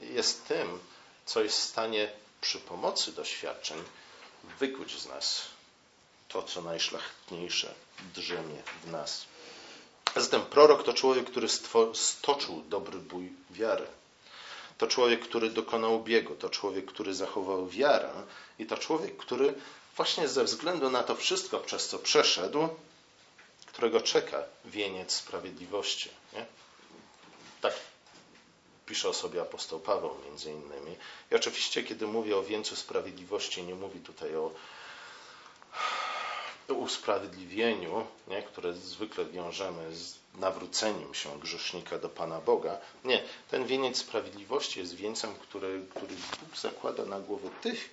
jest 0.02 0.48
tym, 0.48 0.80
co 1.26 1.44
jest 1.44 1.58
w 1.58 1.64
stanie 1.64 2.12
przy 2.42 2.60
pomocy 2.60 3.12
doświadczeń 3.12 3.78
wykuć 4.60 5.02
z 5.02 5.08
nas 5.08 5.42
to, 6.28 6.44
co 6.44 6.62
najszlachetniejsze 6.62 7.74
drzemie 8.16 8.64
w 8.84 8.92
nas. 8.92 9.26
Zatem 10.16 10.42
prorok 10.42 10.84
to 10.84 10.94
człowiek, 10.94 11.26
który 11.26 11.48
stoczył 11.94 12.64
dobry 12.70 13.00
bój 13.00 13.34
wiary. 13.52 13.88
To 14.78 14.88
człowiek, 14.88 15.22
który 15.22 15.50
dokonał 15.50 16.04
biegu, 16.04 16.36
to 16.36 16.50
człowiek, 16.50 16.86
który 16.86 17.14
zachował 17.14 17.68
wiarę 17.68 18.12
i 18.60 18.66
to 18.66 18.78
człowiek, 18.78 19.18
który 19.18 19.54
właśnie 19.96 20.28
ze 20.28 20.44
względu 20.44 20.90
na 20.90 21.04
to 21.04 21.16
wszystko, 21.16 21.60
przez 21.60 21.88
co 21.88 22.00
przeszedł, 22.00 22.70
którego 23.66 24.02
czeka 24.02 24.44
wieniec 24.66 25.12
sprawiedliwości. 25.16 26.10
Nie? 26.34 26.46
Tak 27.62 27.74
pisze 28.86 29.10
o 29.10 29.14
sobie 29.14 29.42
apostoł 29.42 29.80
Paweł 29.80 30.16
między 30.26 30.52
innymi. 30.52 30.96
I 31.32 31.36
oczywiście, 31.36 31.84
kiedy 31.84 32.08
mówi 32.08 32.34
o 32.34 32.44
wieńcu 32.44 32.76
sprawiedliwości, 32.76 33.64
nie 33.64 33.76
mówi 33.76 34.00
tutaj 34.00 34.36
o 34.36 34.52
usprawiedliwieniu, 36.68 38.08
nie, 38.28 38.44
które 38.44 38.74
zwykle 38.74 39.26
wiążemy 39.26 39.96
z 39.96 40.16
nawróceniem 40.36 41.14
się 41.14 41.40
grzesznika 41.40 41.98
do 42.00 42.10
Pana 42.10 42.42
Boga. 42.42 42.78
Nie, 43.04 43.24
ten 43.52 43.66
wieniec 43.66 43.98
sprawiedliwości 43.98 44.80
jest 44.80 44.96
wieńcem, 44.96 45.36
który, 45.36 45.86
który 45.90 46.16
Bóg 46.16 46.58
zakłada 46.58 47.06
na 47.06 47.20
głowę 47.20 47.50
tych, 47.62 47.90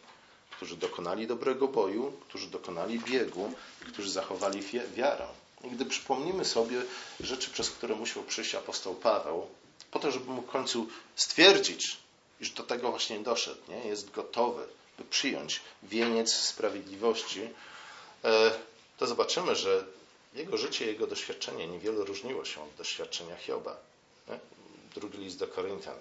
którzy 0.60 0.76
dokonali 0.76 1.26
dobrego 1.26 1.68
boju, 1.68 2.12
którzy 2.28 2.46
dokonali 2.46 2.98
biegu, 2.98 3.52
którzy 3.92 4.10
zachowali 4.10 4.62
wiarę. 4.96 5.26
I 5.64 5.68
gdy 5.70 5.84
przypomnimy 5.84 6.44
sobie 6.44 6.82
rzeczy, 7.20 7.50
przez 7.50 7.70
które 7.70 7.94
musiał 7.94 8.22
przyjść 8.22 8.54
apostoł 8.54 8.94
Paweł, 8.94 9.46
po 9.90 9.98
to, 9.98 10.10
żeby 10.10 10.30
mógł 10.30 10.48
w 10.48 10.52
końcu 10.52 10.88
stwierdzić, 11.16 11.96
iż 12.40 12.50
do 12.50 12.62
tego 12.62 12.90
właśnie 12.90 13.18
doszedł, 13.18 13.60
nie? 13.68 13.88
jest 13.88 14.10
gotowy, 14.10 14.62
by 14.98 15.04
przyjąć 15.04 15.60
wieniec 15.82 16.32
sprawiedliwości, 16.32 17.40
E, 18.24 18.50
to 18.98 19.06
zobaczymy, 19.06 19.56
że 19.56 19.84
jego 20.34 20.56
życie, 20.56 20.86
jego 20.86 21.06
doświadczenie 21.06 21.66
niewiele 21.66 22.04
różniło 22.04 22.44
się 22.44 22.62
od 22.62 22.74
doświadczenia 22.78 23.36
Hioba. 23.36 23.76
Drugi 24.94 25.18
list 25.18 25.38
do 25.38 25.46
Koryntian 25.46 25.94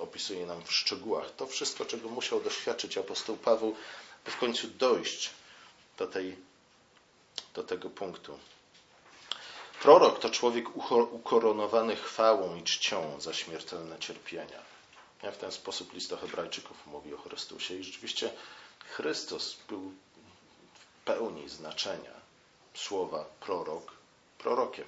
opisuje 0.00 0.46
nam 0.46 0.64
w 0.64 0.72
szczegółach 0.72 1.34
to 1.36 1.46
wszystko, 1.46 1.84
czego 1.84 2.08
musiał 2.08 2.40
doświadczyć 2.40 2.98
apostoł 2.98 3.36
Paweł, 3.36 3.76
by 4.24 4.30
w 4.30 4.38
końcu 4.38 4.68
dojść 4.68 5.30
do 5.98 6.06
tej 6.06 6.36
do 7.54 7.62
tego 7.62 7.90
punktu. 7.90 8.38
Prorok 9.82 10.18
to 10.18 10.30
człowiek 10.30 10.66
ukoronowany 11.12 11.96
chwałą 11.96 12.56
i 12.56 12.62
czcią 12.62 13.20
za 13.20 13.34
śmiertelne 13.34 13.98
cierpienia. 13.98 14.62
W 15.22 15.36
ten 15.36 15.52
sposób 15.52 15.92
list 15.92 16.10
do 16.10 16.16
Hebrajczyków 16.16 16.86
mówi 16.86 17.14
o 17.14 17.18
Chrystusie 17.18 17.74
i 17.74 17.84
rzeczywiście 17.84 18.30
Chrystus 18.88 19.56
był 19.68 19.80
w 20.74 21.04
pełni 21.04 21.48
znaczenia 21.48 22.12
słowa 22.74 23.24
prorok 23.40 23.92
prorokiem. 24.38 24.86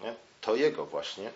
Nie? 0.00 0.14
To 0.40 0.56
jego 0.56 0.86
właśnie 0.86 1.32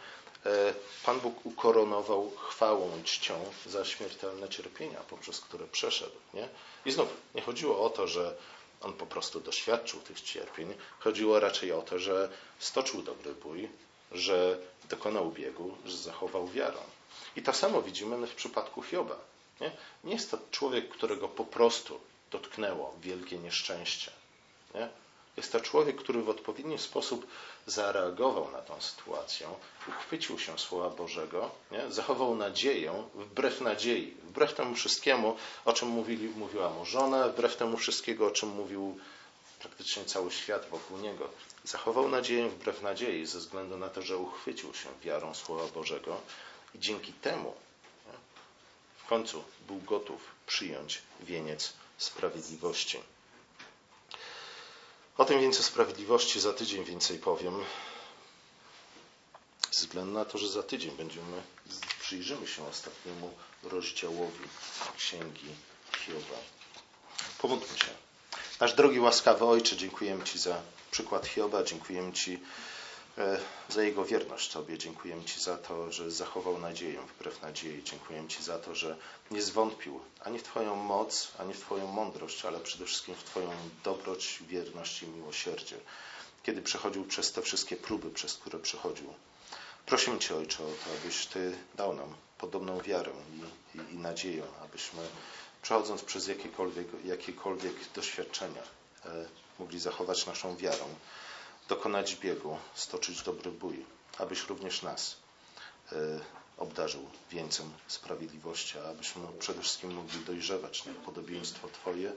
Pan 1.05 1.21
Bóg 1.21 1.47
ukoronował 1.47 2.31
chwałą 2.37 2.99
i 3.01 3.05
czcią 3.05 3.45
za 3.67 3.85
śmiertelne 3.85 4.49
cierpienia, 4.49 5.01
poprzez 5.11 5.41
które 5.41 5.67
przeszedł. 5.67 6.17
Nie? 6.35 6.49
I 6.85 6.93
znów 6.93 7.09
nie 7.35 7.43
chodziło 7.43 7.85
o 7.85 7.91
to, 7.91 8.07
że 8.07 8.35
on 8.81 8.93
po 8.93 9.07
prostu 9.07 9.41
doświadczył 9.41 10.01
tych 10.01 10.21
cierpień. 10.21 10.75
Chodziło 10.99 11.41
raczej 11.41 11.73
o 11.73 11.83
to, 11.83 11.99
że 11.99 12.29
stoczył 12.59 13.03
dobry 13.03 13.35
bój, 13.35 13.69
że 14.13 14.59
dokonał 14.89 15.31
biegu, 15.31 15.77
że 15.85 15.97
zachował 15.97 16.49
wiarę. 16.49 16.79
I 17.37 17.43
to 17.43 17.53
samo 17.53 17.83
widzimy 17.83 18.27
w 18.27 18.35
przypadku 18.35 18.83
Hioba. 18.83 19.17
Nie, 19.61 19.71
nie 20.05 20.13
jest 20.13 20.31
to 20.31 20.39
człowiek, 20.51 20.89
którego 20.89 21.29
po 21.29 21.45
prostu 21.45 22.01
dotknęło 22.31 22.95
wielkie 23.01 23.39
nieszczęście. 23.39 24.11
Nie? 24.75 24.89
Jest 25.37 25.53
to 25.53 25.61
człowiek, 25.61 25.97
który 25.97 26.23
w 26.23 26.29
odpowiedni 26.29 26.79
sposób 26.79 27.27
zareagował 27.66 28.51
na 28.51 28.59
tę 28.59 28.75
sytuację, 28.81 29.49
uchwycił 29.88 30.38
się 30.38 30.59
Słowa 30.59 30.90
Bożego, 30.90 31.51
nie? 31.71 31.92
zachował 31.92 32.35
nadzieję 32.35 33.05
wbrew 33.14 33.61
nadziei, 33.61 34.14
wbrew 34.25 34.55
temu 34.55 34.75
wszystkiemu, 34.75 35.37
o 35.64 35.73
czym 35.73 35.88
mówili, 35.88 36.29
mówiła 36.29 36.71
mu 36.71 36.85
żona, 36.87 37.29
wbrew 37.29 37.57
temu 37.57 37.77
wszystkiego, 37.77 38.27
o 38.27 38.31
czym 38.31 38.49
mówił 38.49 38.99
praktycznie 39.59 40.05
cały 40.05 40.31
świat 40.31 40.68
wokół 40.71 40.99
niego. 40.99 41.29
Zachował 41.64 42.09
nadzieję 42.09 42.49
wbrew 42.49 42.83
nadziei, 42.83 43.27
ze 43.27 43.38
względu 43.38 43.77
na 43.77 43.88
to, 43.88 44.03
że 44.03 44.16
uchwycił 44.16 44.75
się 44.75 44.88
wiarą 45.03 45.35
Słowa 45.35 45.66
Bożego 45.66 46.21
i 46.75 46.79
dzięki 46.79 47.12
temu 47.12 47.55
nie? 48.07 48.12
w 48.97 49.07
końcu 49.07 49.45
był 49.66 49.79
gotów 49.81 50.21
przyjąć 50.47 51.03
wieniec 51.21 51.73
sprawiedliwości. 51.99 53.01
O 55.18 55.25
tym 55.25 55.40
więcej 55.40 55.64
sprawiedliwości 55.64 56.40
za 56.40 56.53
tydzień 56.53 56.85
więcej 56.85 57.18
powiem. 57.18 57.64
Ze 59.70 59.81
względu 59.87 60.12
na 60.12 60.25
to, 60.25 60.38
że 60.38 60.48
za 60.48 60.62
tydzień 60.62 60.90
będziemy, 60.90 61.42
przyjrzymy 62.01 62.46
się 62.46 62.66
ostatniemu 62.66 63.35
rozdziałowi 63.62 64.44
Księgi 64.96 65.46
Hioba. 66.07 66.38
Pomódlmy 67.38 67.79
się. 67.79 67.87
Nasz 68.61 68.75
drogi 68.75 69.01
łaskawy 69.01 69.44
Ojcze, 69.44 69.77
dziękujemy 69.77 70.25
Ci 70.25 70.38
za 70.38 70.62
przykład 70.90 71.27
Hioba, 71.27 71.62
dziękujemy 71.62 72.12
Ci 72.12 72.40
za 73.68 73.83
jego 73.83 74.05
wierność 74.05 74.53
Tobie. 74.53 74.79
Dziękujemy 74.79 75.25
Ci 75.25 75.40
za 75.40 75.59
to, 75.59 75.92
że 75.92 76.11
zachował 76.11 76.59
nadzieję 76.59 77.01
wbrew 77.01 77.42
nadziei. 77.42 77.83
Dziękujemy 77.83 78.29
Ci 78.29 78.42
za 78.42 78.59
to, 78.59 78.75
że 78.75 78.96
nie 79.31 79.42
zwątpił 79.42 80.01
ani 80.20 80.38
w 80.38 80.42
Twoją 80.42 80.77
moc, 80.77 81.33
ani 81.38 81.55
w 81.55 81.61
Twoją 81.61 81.87
mądrość, 81.87 82.44
ale 82.44 82.61
przede 82.61 82.87
wszystkim 82.87 83.14
w 83.14 83.25
Twoją 83.25 83.51
dobroć, 83.85 84.42
wierność 84.48 85.03
i 85.03 85.07
miłosierdzie, 85.07 85.77
kiedy 86.42 86.62
przechodził 86.62 87.05
przez 87.05 87.33
te 87.33 87.42
wszystkie 87.42 87.77
próby, 87.77 88.11
przez 88.11 88.35
które 88.35 88.59
przechodził. 88.59 89.14
Prosimy 89.87 90.18
Cię, 90.18 90.37
Ojcze, 90.37 90.64
o 90.64 90.66
to, 90.66 90.90
abyś 91.03 91.27
Ty 91.27 91.57
dał 91.75 91.94
nam 91.94 92.14
podobną 92.38 92.81
wiarę 92.81 93.12
i, 93.35 93.79
i, 93.79 93.94
i 93.94 93.98
nadzieję, 93.98 94.42
abyśmy 94.64 95.01
przechodząc 95.62 96.03
przez 96.03 96.27
jakiekolwiek, 96.27 96.87
jakiekolwiek 97.05 97.75
doświadczenia 97.94 98.62
e, 99.05 99.27
mogli 99.59 99.81
zachować 99.81 100.27
naszą 100.27 100.57
wiarę, 100.57 100.85
dokonać 101.75 102.17
biegu, 102.17 102.59
stoczyć 102.75 103.23
dobry 103.23 103.51
bój, 103.51 103.85
abyś 104.19 104.47
również 104.49 104.83
nas 104.83 105.17
e, 105.93 105.97
obdarzył 106.59 107.11
wieńcem 107.31 107.73
sprawiedliwości, 107.87 108.79
abyśmy 108.79 109.23
przede 109.39 109.61
wszystkim 109.63 109.95
mogli 109.95 110.25
dojrzewać 110.25 110.85
na 110.85 110.93
podobieństwo 110.95 111.69
Twoje, 111.69 112.13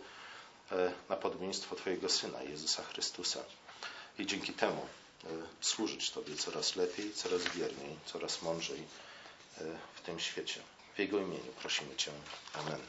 e, 0.72 0.92
na 1.10 1.16
podobieństwo 1.16 1.76
Twojego 1.76 2.10
Syna, 2.10 2.44
Jezusa 2.44 2.84
Chrystusa. 2.84 3.40
I 4.20 4.26
dzięki 4.26 4.54
temu 4.54 4.82
e, 5.24 5.28
służyć 5.62 6.12
Tobie 6.12 6.36
coraz 6.36 6.76
lepiej, 6.76 7.14
coraz 7.14 7.42
wierniej, 7.44 7.98
coraz 8.06 8.42
mądrzej 8.42 8.84
w 9.96 10.02
tym 10.02 10.20
świecie. 10.20 10.62
W 10.96 11.00
Jego 11.00 11.20
imieniu 11.20 11.52
prosimy 11.62 11.96
Cię. 11.96 12.12
Amen. 12.54 12.80